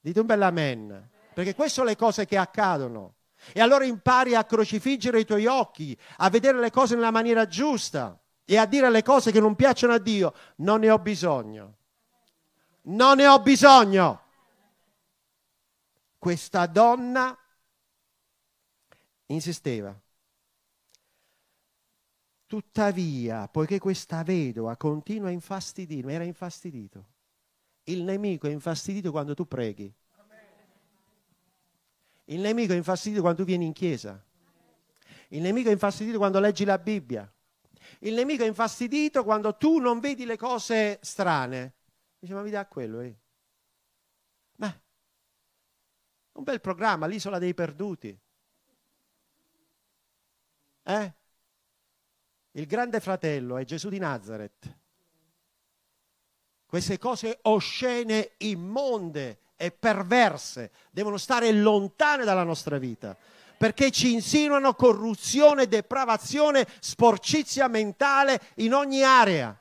Dite 0.00 0.20
un 0.20 0.26
bel 0.26 0.42
amen. 0.42 1.10
Perché 1.38 1.54
queste 1.54 1.74
sono 1.74 1.86
le 1.86 1.94
cose 1.94 2.26
che 2.26 2.36
accadono. 2.36 3.14
E 3.52 3.60
allora 3.60 3.84
impari 3.84 4.34
a 4.34 4.42
crocifiggere 4.42 5.20
i 5.20 5.24
tuoi 5.24 5.46
occhi, 5.46 5.96
a 6.16 6.28
vedere 6.30 6.58
le 6.58 6.72
cose 6.72 6.96
nella 6.96 7.12
maniera 7.12 7.46
giusta 7.46 8.20
e 8.44 8.56
a 8.56 8.66
dire 8.66 8.90
le 8.90 9.04
cose 9.04 9.30
che 9.30 9.38
non 9.38 9.54
piacciono 9.54 9.92
a 9.92 9.98
Dio. 9.98 10.34
Non 10.56 10.80
ne 10.80 10.90
ho 10.90 10.98
bisogno. 10.98 11.76
Non 12.86 13.18
ne 13.18 13.28
ho 13.28 13.40
bisogno 13.40 14.20
questa 16.18 16.66
donna 16.66 17.38
insisteva. 19.26 19.96
Tuttavia, 22.46 23.46
poiché 23.46 23.78
questa 23.78 24.24
vedova 24.24 24.76
continua 24.76 25.28
a 25.28 25.30
infastidirmi, 25.30 26.12
era 26.12 26.24
infastidito. 26.24 27.10
Il 27.84 28.02
nemico 28.02 28.48
è 28.48 28.50
infastidito 28.50 29.12
quando 29.12 29.34
tu 29.34 29.46
preghi. 29.46 29.94
Il 32.28 32.40
nemico 32.40 32.72
è 32.72 32.76
infastidito 32.76 33.20
quando 33.20 33.42
tu 33.42 33.46
vieni 33.46 33.66
in 33.66 33.72
chiesa. 33.72 34.22
Il 35.28 35.42
nemico 35.42 35.68
è 35.68 35.72
infastidito 35.72 36.18
quando 36.18 36.40
leggi 36.40 36.64
la 36.64 36.78
Bibbia. 36.78 37.30
Il 38.00 38.14
nemico 38.14 38.42
è 38.42 38.46
infastidito 38.46 39.24
quando 39.24 39.56
tu 39.56 39.78
non 39.78 40.00
vedi 40.00 40.24
le 40.24 40.36
cose 40.36 40.98
strane. 41.02 41.74
Dice, 42.18 42.34
ma 42.34 42.42
mi 42.42 42.50
dà 42.50 42.66
quello, 42.66 43.00
eh? 43.00 43.16
Un 46.38 46.44
bel 46.44 46.60
programma, 46.60 47.06
l'isola 47.06 47.40
dei 47.40 47.52
perduti. 47.52 48.16
Eh? 50.84 51.14
Il 52.52 52.66
grande 52.66 53.00
fratello 53.00 53.56
è 53.56 53.64
Gesù 53.64 53.88
di 53.88 53.98
Nazareth. 53.98 54.76
Queste 56.64 56.96
cose 56.96 57.40
oscene, 57.42 58.34
immonde 58.38 59.40
e 59.58 59.70
perverse 59.72 60.70
devono 60.90 61.18
stare 61.18 61.52
lontane 61.52 62.24
dalla 62.24 62.44
nostra 62.44 62.78
vita 62.78 63.14
perché 63.58 63.90
ci 63.90 64.12
insinuano 64.12 64.72
corruzione, 64.74 65.66
depravazione, 65.66 66.66
sporcizia 66.78 67.66
mentale 67.66 68.40
in 68.56 68.72
ogni 68.72 69.02
area. 69.02 69.60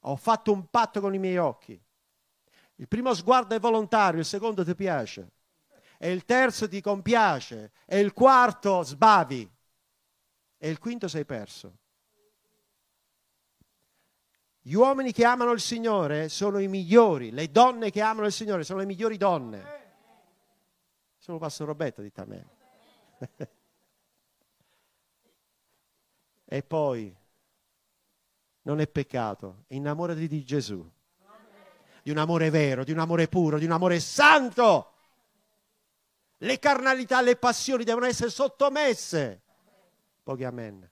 Ho 0.00 0.16
fatto 0.16 0.52
un 0.52 0.66
patto 0.68 1.00
con 1.00 1.14
i 1.14 1.18
miei 1.18 1.38
occhi. 1.38 1.80
Il 2.76 2.86
primo 2.86 3.14
sguardo 3.14 3.54
è 3.54 3.60
volontario, 3.60 4.20
il 4.20 4.26
secondo 4.26 4.62
ti 4.62 4.74
piace. 4.74 5.30
E 5.98 6.12
il 6.12 6.24
terzo 6.26 6.68
ti 6.68 6.82
compiace. 6.82 7.72
E 7.86 8.00
il 8.00 8.12
quarto 8.12 8.82
sbavi. 8.82 9.50
E 10.58 10.68
il 10.68 10.78
quinto 10.78 11.08
sei 11.08 11.24
perso. 11.24 11.78
Gli 14.64 14.74
uomini 14.74 15.10
che 15.10 15.24
amano 15.24 15.50
il 15.50 15.60
Signore 15.60 16.28
sono 16.28 16.60
i 16.60 16.68
migliori, 16.68 17.32
le 17.32 17.50
donne 17.50 17.90
che 17.90 18.00
amano 18.00 18.28
il 18.28 18.32
Signore 18.32 18.62
sono 18.62 18.78
le 18.78 18.86
migliori 18.86 19.16
donne. 19.16 19.80
Sono 21.18 21.38
Pastor 21.38 21.66
Roberto, 21.66 22.00
dite 22.00 22.20
a 22.20 22.24
me. 22.24 22.46
e 26.44 26.62
poi, 26.62 27.16
non 28.62 28.80
è 28.80 28.86
peccato, 28.86 29.64
innamorati 29.68 30.28
di 30.28 30.44
Gesù, 30.44 30.88
di 32.04 32.10
un 32.12 32.18
amore 32.18 32.50
vero, 32.50 32.84
di 32.84 32.92
un 32.92 33.00
amore 33.00 33.26
puro, 33.26 33.58
di 33.58 33.64
un 33.64 33.72
amore 33.72 33.98
santo. 33.98 34.92
Le 36.38 36.58
carnalità, 36.60 37.20
le 37.20 37.34
passioni 37.34 37.82
devono 37.82 38.06
essere 38.06 38.30
sottomesse. 38.30 39.42
Pochi 40.22 40.44
amen. 40.44 40.88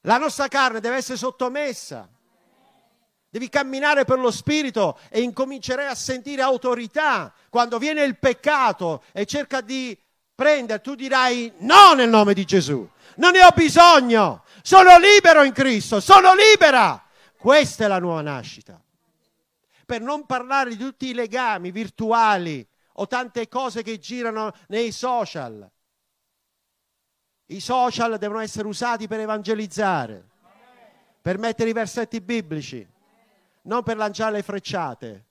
La 0.00 0.18
nostra 0.18 0.48
carne 0.48 0.80
deve 0.80 0.96
essere 0.96 1.16
sottomessa. 1.16 2.13
Devi 3.34 3.48
camminare 3.48 4.04
per 4.04 4.20
lo 4.20 4.30
Spirito 4.30 4.96
e 5.08 5.20
incomincerai 5.20 5.86
a 5.86 5.96
sentire 5.96 6.40
autorità. 6.40 7.34
Quando 7.50 7.78
viene 7.78 8.04
il 8.04 8.16
peccato 8.16 9.02
e 9.10 9.24
cerca 9.26 9.60
di 9.60 9.98
prendere, 10.32 10.80
tu 10.80 10.94
dirai 10.94 11.52
no 11.58 11.94
nel 11.94 12.08
nome 12.08 12.32
di 12.32 12.44
Gesù. 12.44 12.88
Non 13.16 13.32
ne 13.32 13.42
ho 13.42 13.50
bisogno. 13.50 14.44
Sono 14.62 14.96
libero 15.00 15.42
in 15.42 15.50
Cristo. 15.50 15.98
Sono 15.98 16.32
libera. 16.32 17.04
Questa 17.36 17.86
è 17.86 17.88
la 17.88 17.98
nuova 17.98 18.20
nascita. 18.20 18.80
Per 19.84 20.00
non 20.00 20.26
parlare 20.26 20.70
di 20.70 20.76
tutti 20.76 21.08
i 21.08 21.12
legami 21.12 21.72
virtuali 21.72 22.64
o 22.92 23.08
tante 23.08 23.48
cose 23.48 23.82
che 23.82 23.98
girano 23.98 24.52
nei 24.68 24.92
social. 24.92 25.68
I 27.46 27.58
social 27.58 28.16
devono 28.16 28.38
essere 28.38 28.68
usati 28.68 29.08
per 29.08 29.18
evangelizzare, 29.18 30.24
per 31.20 31.38
mettere 31.38 31.70
i 31.70 31.72
versetti 31.72 32.20
biblici 32.20 32.92
non 33.64 33.82
per 33.82 33.96
lanciare 33.96 34.36
le 34.36 34.42
frecciate, 34.42 35.26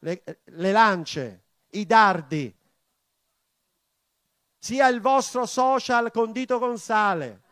le, 0.00 0.22
le 0.44 0.72
lance, 0.72 1.44
i 1.70 1.86
dardi. 1.86 2.54
Sia 4.58 4.88
il 4.88 5.00
vostro 5.00 5.46
social 5.46 6.10
condito 6.10 6.58
con 6.58 6.78
sale, 6.78 7.42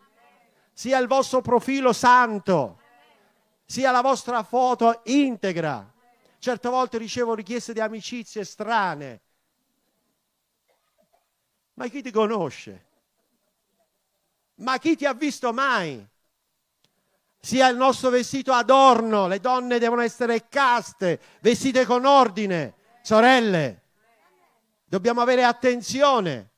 sia 0.73 0.99
il 0.99 1.07
vostro 1.07 1.41
profilo 1.41 1.93
santo, 1.93 2.81
sia 3.65 3.91
la 3.91 4.01
vostra 4.01 4.43
foto 4.43 5.01
integra. 5.05 5.93
Certe 6.39 6.69
volte 6.69 6.99
ricevo 6.99 7.35
richieste 7.35 7.73
di 7.73 7.81
amicizie 7.81 8.45
strane. 8.45 9.21
Ma 11.75 11.89
chi 11.89 12.03
ti 12.03 12.11
conosce? 12.11 12.87
Ma 14.57 14.79
chi 14.79 14.97
ti 14.97 15.07
ha 15.07 15.15
visto 15.15 15.53
mai? 15.53 16.07
Sia 17.45 17.69
il 17.69 17.77
nostro 17.77 18.09
vestito 18.09 18.55
adorno, 18.55 19.27
le 19.27 19.39
donne 19.39 19.79
devono 19.79 20.01
essere 20.01 20.49
caste, 20.49 21.21
vestite 21.43 21.85
con 21.85 22.07
ordine. 22.07 22.75
Sorelle, 23.03 23.83
dobbiamo 24.87 25.21
avere 25.21 25.45
attenzione. 25.45 26.53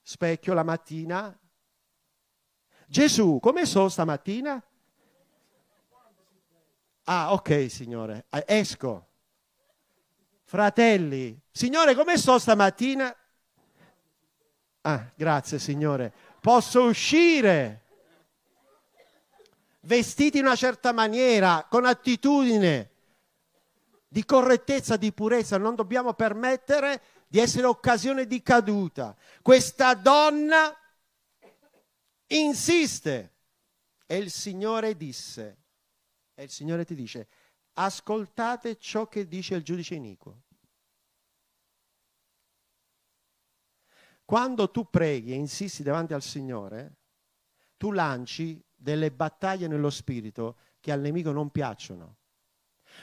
Specchio 0.00 0.54
la 0.54 0.62
mattina. 0.62 1.36
Gesù, 2.86 3.40
come 3.42 3.66
sono 3.66 3.88
stamattina? 3.88 4.62
Ah, 7.06 7.32
ok, 7.32 7.68
Signore, 7.68 8.26
ah, 8.28 8.44
esco. 8.46 9.08
Fratelli, 10.44 11.36
Signore, 11.50 11.96
come 11.96 12.16
sto 12.16 12.38
stamattina? 12.38 13.12
Ah, 14.82 15.10
grazie, 15.16 15.58
Signore. 15.58 16.12
Posso 16.40 16.84
uscire 16.84 17.83
vestiti 19.84 20.38
in 20.38 20.46
una 20.46 20.56
certa 20.56 20.92
maniera, 20.92 21.66
con 21.68 21.84
attitudine 21.84 22.90
di 24.08 24.24
correttezza, 24.24 24.96
di 24.96 25.12
purezza, 25.12 25.58
non 25.58 25.74
dobbiamo 25.74 26.14
permettere 26.14 27.02
di 27.26 27.38
essere 27.38 27.66
occasione 27.66 28.26
di 28.26 28.42
caduta. 28.42 29.16
Questa 29.42 29.94
donna 29.94 30.72
insiste 32.28 33.32
e 34.06 34.16
il 34.16 34.30
Signore 34.30 34.96
disse, 34.96 35.62
e 36.34 36.44
il 36.44 36.50
Signore 36.50 36.84
ti 36.84 36.94
dice, 36.94 37.28
ascoltate 37.74 38.76
ciò 38.76 39.08
che 39.08 39.26
dice 39.26 39.54
il 39.56 39.64
giudice 39.64 39.94
iniquo. 39.94 40.42
Quando 44.24 44.70
tu 44.70 44.88
preghi 44.88 45.32
e 45.32 45.36
insisti 45.36 45.82
davanti 45.82 46.14
al 46.14 46.22
Signore, 46.22 46.96
tu 47.76 47.90
lanci 47.90 48.63
delle 48.84 49.10
battaglie 49.10 49.66
nello 49.66 49.88
spirito 49.88 50.56
che 50.78 50.92
al 50.92 51.00
nemico 51.00 51.32
non 51.32 51.48
piacciono. 51.48 52.16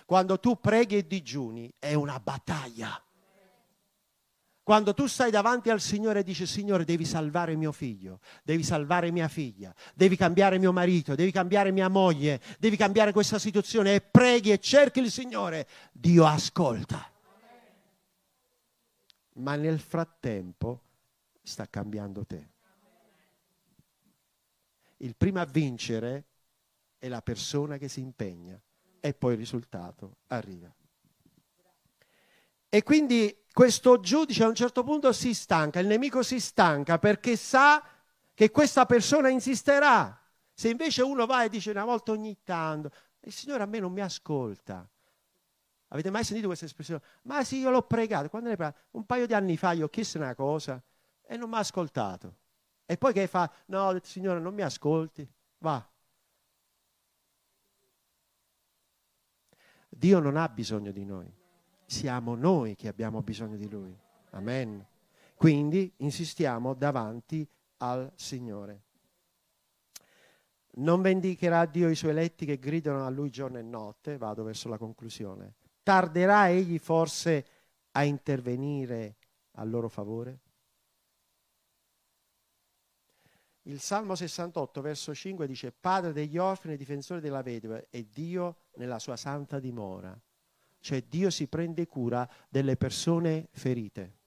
Quando 0.05 0.39
tu 0.39 0.59
preghi 0.59 0.97
e 0.97 1.07
digiuni 1.07 1.73
è 1.79 1.95
una 1.95 2.19
battaglia. 2.19 3.03
Quando 4.61 4.93
tu 4.93 5.07
stai 5.07 5.31
davanti 5.31 5.71
al 5.71 5.81
Signore 5.81 6.19
e 6.19 6.23
dici 6.23 6.45
Signore 6.45 6.85
devi 6.85 7.03
salvare 7.03 7.55
mio 7.55 7.71
figlio, 7.71 8.19
devi 8.43 8.63
salvare 8.63 9.09
mia 9.09 9.27
figlia, 9.27 9.73
devi 9.95 10.15
cambiare 10.15 10.59
mio 10.59 10.71
marito, 10.71 11.15
devi 11.15 11.31
cambiare 11.31 11.71
mia 11.71 11.89
moglie, 11.89 12.39
devi 12.59 12.77
cambiare 12.77 13.11
questa 13.11 13.39
situazione 13.39 13.95
e 13.95 14.01
preghi 14.01 14.51
e 14.51 14.59
cerchi 14.59 14.99
il 14.99 15.09
Signore, 15.09 15.67
Dio 15.91 16.25
ascolta. 16.27 17.09
Ma 19.33 19.55
nel 19.55 19.79
frattempo 19.79 20.81
sta 21.41 21.67
cambiando 21.67 22.23
te 22.23 22.51
il 25.01 25.15
primo 25.15 25.39
a 25.39 25.45
vincere 25.45 26.25
è 26.97 27.07
la 27.07 27.21
persona 27.21 27.77
che 27.77 27.87
si 27.87 28.01
impegna 28.01 28.59
e 28.99 29.13
poi 29.13 29.33
il 29.33 29.39
risultato 29.39 30.17
arriva. 30.27 30.73
E 32.69 32.83
quindi 32.83 33.43
questo 33.51 33.99
giudice 33.99 34.43
a 34.43 34.47
un 34.47 34.55
certo 34.55 34.83
punto 34.83 35.11
si 35.11 35.33
stanca, 35.33 35.79
il 35.79 35.87
nemico 35.87 36.23
si 36.23 36.39
stanca 36.39 36.99
perché 36.99 37.35
sa 37.35 37.83
che 38.33 38.51
questa 38.51 38.85
persona 38.85 39.29
insisterà. 39.29 40.17
Se 40.53 40.69
invece 40.69 41.01
uno 41.01 41.25
va 41.25 41.43
e 41.43 41.49
dice 41.49 41.71
una 41.71 41.83
volta 41.83 42.11
ogni 42.11 42.37
tanto, 42.43 42.91
il 43.21 43.33
Signore 43.33 43.63
a 43.63 43.65
me 43.65 43.79
non 43.79 43.91
mi 43.91 44.01
ascolta. 44.01 44.87
Avete 45.89 46.09
mai 46.09 46.23
sentito 46.23 46.47
questa 46.47 46.65
espressione? 46.65 47.01
Ma 47.23 47.43
sì, 47.43 47.57
io 47.57 47.71
l'ho 47.71 47.81
pregato. 47.81 48.29
Quando 48.29 48.47
ne 48.47 48.55
parla? 48.55 48.79
Un 48.91 49.05
paio 49.05 49.25
di 49.25 49.33
anni 49.33 49.57
fa 49.57 49.73
gli 49.73 49.81
ho 49.81 49.89
chiesto 49.89 50.17
una 50.17 50.35
cosa 50.35 50.81
e 51.23 51.35
non 51.35 51.49
mi 51.49 51.55
ha 51.55 51.59
ascoltato. 51.59 52.37
E 52.91 52.97
poi 52.97 53.13
che 53.13 53.25
fa? 53.25 53.49
No, 53.67 53.97
Signore, 54.03 54.41
non 54.41 54.53
mi 54.53 54.63
ascolti. 54.63 55.25
Va. 55.59 55.89
Dio 59.87 60.19
non 60.19 60.35
ha 60.35 60.49
bisogno 60.49 60.91
di 60.91 61.05
noi. 61.05 61.33
Siamo 61.85 62.35
noi 62.35 62.75
che 62.75 62.89
abbiamo 62.89 63.21
bisogno 63.21 63.55
di 63.55 63.69
Lui. 63.69 63.97
Amen. 64.31 64.85
Quindi 65.35 65.89
insistiamo 65.99 66.73
davanti 66.73 67.47
al 67.77 68.11
Signore. 68.15 68.81
Non 70.71 71.01
vendicherà 71.01 71.65
Dio 71.67 71.87
i 71.87 71.95
suoi 71.95 72.11
eletti 72.11 72.45
che 72.45 72.59
gridano 72.59 73.05
a 73.05 73.09
Lui 73.09 73.29
giorno 73.29 73.57
e 73.57 73.61
notte. 73.61 74.17
Vado 74.17 74.43
verso 74.43 74.67
la 74.67 74.77
conclusione. 74.77 75.53
Tarderà 75.81 76.49
Egli 76.49 76.77
forse 76.77 77.45
a 77.91 78.03
intervenire 78.03 79.15
a 79.51 79.63
loro 79.63 79.87
favore? 79.87 80.39
Il 83.65 83.79
Salmo 83.79 84.15
68, 84.15 84.81
verso 84.81 85.13
5 85.13 85.45
dice, 85.45 85.71
Padre 85.71 86.13
degli 86.13 86.37
orfani 86.37 86.73
e 86.73 86.77
difensore 86.77 87.21
della 87.21 87.43
vedova, 87.43 87.79
è 87.89 88.03
Dio 88.03 88.55
nella 88.77 88.97
sua 88.97 89.15
santa 89.15 89.59
dimora. 89.59 90.19
Cioè 90.79 91.03
Dio 91.07 91.29
si 91.29 91.45
prende 91.47 91.85
cura 91.85 92.27
delle 92.49 92.75
persone 92.75 93.49
ferite. 93.51 94.17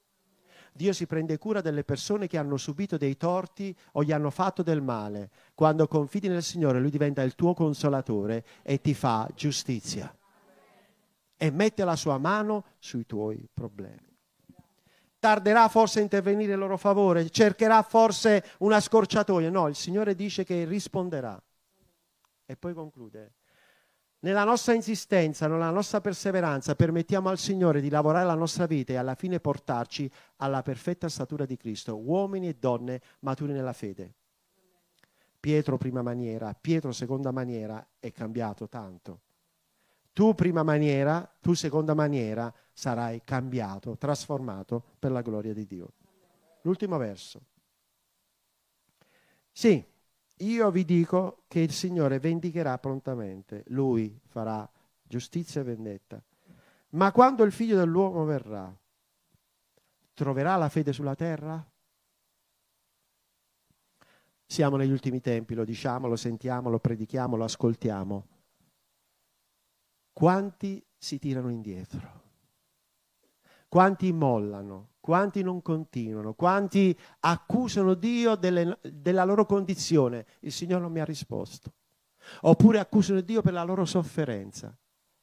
Dio 0.72 0.92
si 0.92 1.06
prende 1.06 1.36
cura 1.38 1.60
delle 1.60 1.82
persone 1.82 2.28
che 2.28 2.38
hanno 2.38 2.56
subito 2.56 2.96
dei 2.96 3.16
torti 3.16 3.76
o 3.92 4.04
gli 4.04 4.12
hanno 4.12 4.30
fatto 4.30 4.62
del 4.62 4.82
male. 4.82 5.30
Quando 5.54 5.88
confidi 5.88 6.28
nel 6.28 6.42
Signore, 6.44 6.78
Lui 6.78 6.90
diventa 6.90 7.22
il 7.22 7.34
tuo 7.34 7.54
consolatore 7.54 8.44
e 8.62 8.80
ti 8.80 8.94
fa 8.94 9.28
giustizia. 9.34 10.16
E 11.36 11.50
mette 11.50 11.84
la 11.84 11.96
sua 11.96 12.18
mano 12.18 12.64
sui 12.78 13.04
tuoi 13.04 13.48
problemi 13.52 14.13
tarderà 15.24 15.68
forse 15.68 16.00
a 16.00 16.02
intervenire 16.02 16.52
in 16.52 16.58
loro 16.58 16.76
favore, 16.76 17.30
cercherà 17.30 17.80
forse 17.80 18.44
una 18.58 18.78
scorciatoia. 18.78 19.48
No, 19.48 19.68
il 19.68 19.74
Signore 19.74 20.14
dice 20.14 20.44
che 20.44 20.66
risponderà. 20.66 21.42
E 22.44 22.56
poi 22.58 22.74
conclude. 22.74 23.32
Nella 24.18 24.44
nostra 24.44 24.74
insistenza, 24.74 25.46
nella 25.46 25.70
nostra 25.70 26.02
perseveranza, 26.02 26.74
permettiamo 26.74 27.30
al 27.30 27.38
Signore 27.38 27.80
di 27.80 27.88
lavorare 27.88 28.26
la 28.26 28.34
nostra 28.34 28.66
vita 28.66 28.92
e 28.92 28.96
alla 28.96 29.14
fine 29.14 29.40
portarci 29.40 30.10
alla 30.36 30.60
perfetta 30.60 31.08
statura 31.08 31.46
di 31.46 31.56
Cristo, 31.56 31.96
uomini 31.96 32.48
e 32.48 32.56
donne 32.60 33.00
maturi 33.20 33.52
nella 33.52 33.72
fede. 33.72 34.12
Pietro 35.40 35.78
prima 35.78 36.02
maniera, 36.02 36.52
Pietro 36.52 36.92
seconda 36.92 37.30
maniera 37.30 37.82
è 37.98 38.12
cambiato 38.12 38.68
tanto. 38.68 39.20
Tu 40.12 40.34
prima 40.34 40.62
maniera, 40.62 41.26
tu 41.40 41.54
seconda 41.54 41.94
maniera 41.94 42.52
sarai 42.74 43.22
cambiato, 43.24 43.96
trasformato 43.96 44.82
per 44.98 45.12
la 45.12 45.22
gloria 45.22 45.54
di 45.54 45.64
Dio. 45.64 45.92
L'ultimo 46.62 46.98
verso. 46.98 47.40
Sì, 49.52 49.82
io 50.38 50.70
vi 50.72 50.84
dico 50.84 51.44
che 51.46 51.60
il 51.60 51.70
Signore 51.70 52.18
vendicherà 52.18 52.76
prontamente, 52.78 53.62
lui 53.68 54.20
farà 54.26 54.68
giustizia 55.02 55.60
e 55.60 55.64
vendetta. 55.64 56.22
Ma 56.90 57.12
quando 57.12 57.44
il 57.44 57.52
figlio 57.52 57.76
dell'uomo 57.76 58.24
verrà, 58.24 58.76
troverà 60.12 60.56
la 60.56 60.68
fede 60.68 60.92
sulla 60.92 61.14
terra? 61.14 61.64
Siamo 64.46 64.76
negli 64.76 64.90
ultimi 64.90 65.20
tempi, 65.20 65.54
lo 65.54 65.64
diciamo, 65.64 66.08
lo 66.08 66.16
sentiamo, 66.16 66.68
lo 66.68 66.78
predichiamo, 66.80 67.36
lo 67.36 67.44
ascoltiamo. 67.44 68.26
Quanti 70.12 70.84
si 70.96 71.18
tirano 71.18 71.48
indietro? 71.48 72.23
Quanti 73.74 74.12
mollano? 74.12 74.90
Quanti 75.00 75.42
non 75.42 75.60
continuano? 75.60 76.34
Quanti 76.34 76.96
accusano 77.18 77.94
Dio 77.94 78.36
delle, 78.36 78.78
della 78.80 79.24
loro 79.24 79.46
condizione? 79.46 80.26
Il 80.42 80.52
Signore 80.52 80.82
non 80.82 80.92
mi 80.92 81.00
ha 81.00 81.04
risposto. 81.04 81.72
Oppure 82.42 82.78
accusano 82.78 83.20
Dio 83.20 83.42
per 83.42 83.52
la 83.52 83.64
loro 83.64 83.84
sofferenza. 83.84 84.72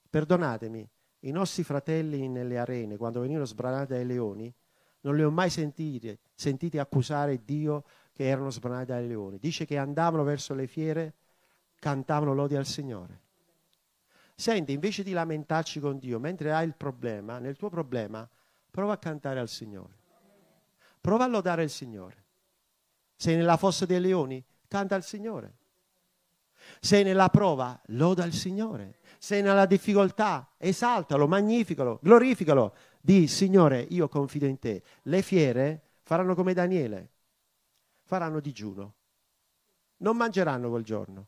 Perdonatemi, 0.09 0.85
i 1.19 1.31
nostri 1.31 1.63
fratelli 1.63 2.27
nelle 2.27 2.57
arene, 2.57 2.97
quando 2.97 3.21
venivano 3.21 3.45
sbranati 3.45 3.93
dai 3.93 4.05
leoni, 4.05 4.53
non 5.03 5.15
li 5.15 5.23
ho 5.23 5.31
mai 5.31 5.49
sentiti, 5.49 6.19
sentiti 6.35 6.77
accusare 6.77 7.45
Dio 7.45 7.85
che 8.11 8.25
erano 8.27 8.49
sbranati 8.49 8.87
dai 8.87 9.07
leoni. 9.07 9.39
Dice 9.39 9.63
che 9.63 9.77
andavano 9.77 10.25
verso 10.25 10.53
le 10.53 10.67
fiere, 10.67 11.13
cantavano 11.79 12.33
lodi 12.33 12.57
al 12.57 12.65
Signore. 12.65 13.21
Senti, 14.35 14.73
invece 14.73 15.03
di 15.03 15.13
lamentarci 15.13 15.79
con 15.79 15.99
Dio, 15.99 16.19
mentre 16.19 16.51
hai 16.51 16.65
il 16.65 16.75
problema, 16.75 17.39
nel 17.39 17.55
tuo 17.55 17.69
problema, 17.69 18.29
prova 18.71 18.93
a 18.93 18.97
cantare 18.97 19.39
al 19.39 19.49
Signore. 19.49 19.99
Prova 20.99 21.25
a 21.25 21.27
lodare 21.27 21.63
il 21.63 21.69
Signore. 21.69 22.25
Sei 23.15 23.35
nella 23.35 23.57
fossa 23.57 23.85
dei 23.85 23.99
leoni, 23.99 24.43
canta 24.67 24.95
al 24.95 25.03
Signore. 25.03 25.57
Sei 26.79 27.03
nella 27.03 27.29
prova, 27.29 27.79
loda 27.87 28.23
il 28.23 28.33
Signore. 28.33 28.99
Sei 29.19 29.41
nella 29.41 29.65
difficoltà, 29.65 30.53
esaltalo, 30.57 31.27
magnificalo, 31.27 31.99
glorificalo. 32.01 32.75
Di 32.99 33.27
Signore, 33.27 33.81
io 33.89 34.07
confido 34.07 34.45
in 34.45 34.57
te. 34.57 34.83
Le 35.03 35.21
fiere 35.21 35.89
faranno 36.03 36.33
come 36.33 36.53
Daniele, 36.53 37.09
faranno 38.03 38.39
digiuno. 38.39 38.93
Non 39.97 40.17
mangeranno 40.17 40.69
quel 40.69 40.83
giorno, 40.83 41.27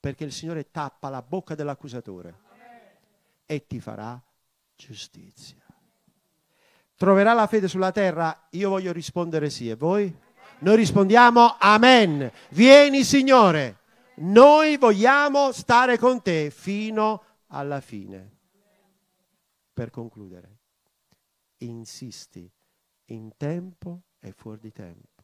perché 0.00 0.24
il 0.24 0.32
Signore 0.32 0.70
tappa 0.70 1.08
la 1.08 1.22
bocca 1.22 1.54
dell'accusatore 1.54 2.46
e 3.46 3.66
ti 3.66 3.80
farà 3.80 4.20
giustizia. 4.74 5.67
Troverà 6.98 7.32
la 7.32 7.46
fede 7.46 7.66
sulla 7.66 7.92
terra? 7.92 8.48
Io 8.50 8.68
voglio 8.68 8.92
rispondere 8.92 9.48
sì, 9.48 9.70
e 9.70 9.76
voi? 9.76 10.14
Noi 10.58 10.76
rispondiamo 10.76 11.56
Amen. 11.58 12.30
Vieni 12.50 13.04
Signore, 13.04 13.78
noi 14.16 14.76
vogliamo 14.76 15.50
stare 15.52 15.96
con 15.96 16.20
te 16.20 16.50
fino 16.50 17.22
alla 17.46 17.80
fine. 17.80 18.36
Per 19.72 19.88
concludere, 19.88 20.58
insisti 21.58 22.50
in 23.06 23.30
tempo 23.38 24.02
e 24.18 24.32
fuori 24.32 24.58
di 24.60 24.72
tempo 24.72 25.18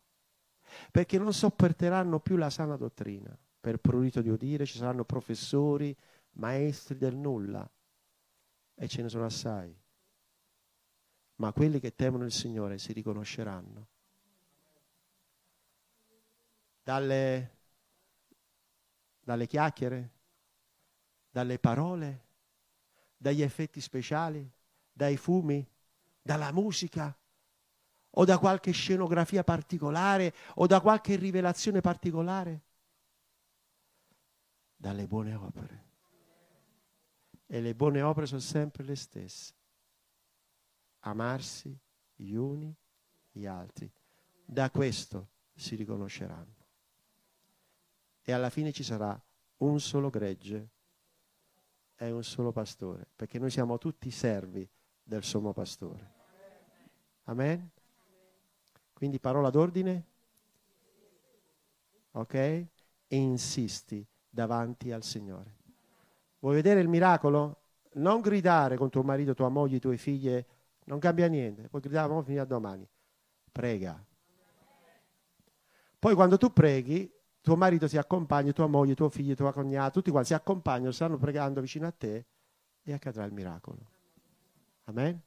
perché 0.90 1.18
non 1.18 1.32
sopporteranno 1.32 2.20
più 2.20 2.36
la 2.36 2.50
sana 2.50 2.76
dottrina. 2.76 3.36
Per 3.60 3.78
prurito 3.78 4.20
di 4.20 4.28
udire 4.28 4.66
ci 4.66 4.78
saranno 4.78 5.04
professori, 5.04 5.96
maestri 6.32 6.96
del 6.96 7.16
nulla, 7.16 7.68
e 8.74 8.88
ce 8.88 9.02
ne 9.02 9.08
sono 9.08 9.24
assai. 9.24 9.74
Ma 11.36 11.52
quelli 11.52 11.80
che 11.80 11.94
temono 11.94 12.24
il 12.24 12.32
Signore 12.32 12.78
si 12.78 12.92
riconosceranno. 12.92 13.88
Dalle, 16.82 17.56
dalle 19.20 19.46
chiacchiere, 19.46 20.10
dalle 21.30 21.58
parole, 21.58 22.24
dagli 23.16 23.42
effetti 23.42 23.80
speciali, 23.80 24.48
dai 24.92 25.16
fumi, 25.16 25.66
dalla 26.20 26.52
musica, 26.52 27.16
o 28.16 28.24
da 28.24 28.38
qualche 28.38 28.72
scenografia 28.72 29.42
particolare 29.42 30.34
o 30.56 30.66
da 30.66 30.80
qualche 30.80 31.16
rivelazione 31.16 31.80
particolare? 31.80 32.62
Dalle 34.76 35.06
buone 35.06 35.34
opere. 35.34 35.82
E 37.46 37.60
le 37.60 37.74
buone 37.74 38.02
opere 38.02 38.26
sono 38.26 38.40
sempre 38.40 38.84
le 38.84 38.96
stesse. 38.96 39.52
Amarsi 41.06 41.76
gli 42.14 42.34
uni 42.34 42.74
gli 43.30 43.46
altri. 43.46 43.90
Da 44.44 44.70
questo 44.70 45.28
si 45.54 45.74
riconosceranno. 45.74 46.54
E 48.22 48.32
alla 48.32 48.50
fine 48.50 48.72
ci 48.72 48.82
sarà 48.82 49.20
un 49.58 49.80
solo 49.80 50.08
gregge 50.08 50.68
e 51.96 52.10
un 52.10 52.24
solo 52.24 52.52
pastore, 52.52 53.06
perché 53.14 53.38
noi 53.38 53.50
siamo 53.50 53.78
tutti 53.78 54.10
servi 54.10 54.68
del 55.02 55.22
sommo 55.22 55.52
pastore. 55.52 56.12
Amen? 57.24 57.70
Quindi 58.92 59.18
parola 59.18 59.50
d'ordine? 59.50 60.06
Ok? 62.12 62.34
E 62.34 62.68
insisti 63.08 64.06
davanti 64.28 64.90
al 64.90 65.02
Signore. 65.02 65.56
Vuoi 66.38 66.54
vedere 66.54 66.80
il 66.80 66.88
miracolo? 66.88 67.60
Non 67.94 68.20
gridare 68.20 68.76
con 68.76 68.90
tuo 68.90 69.02
marito, 69.02 69.34
tua 69.34 69.48
moglie, 69.48 69.76
i 69.76 69.80
tuoi 69.80 69.98
figli, 69.98 70.44
non 70.84 70.98
cambia 70.98 71.26
niente. 71.26 71.68
Puoi 71.68 71.82
gridare, 71.82 72.12
ma 72.12 72.22
finire 72.22 72.46
domani. 72.46 72.88
Prega. 73.50 74.04
Poi 75.98 76.14
quando 76.14 76.36
tu 76.36 76.52
preghi, 76.52 77.10
tuo 77.40 77.56
marito 77.56 77.88
si 77.88 77.96
accompagna, 77.96 78.52
tua 78.52 78.66
moglie, 78.66 78.94
tuo 78.94 79.08
figlio, 79.08 79.34
tua 79.34 79.52
cognata, 79.52 79.90
tutti 79.90 80.10
quanti 80.10 80.28
si 80.28 80.34
accompagnano, 80.34 80.90
stanno 80.90 81.16
pregando 81.16 81.60
vicino 81.60 81.86
a 81.86 81.92
te 81.92 82.26
e 82.82 82.92
accadrà 82.92 83.24
il 83.24 83.32
miracolo. 83.32 83.78
Amen? 84.84 85.20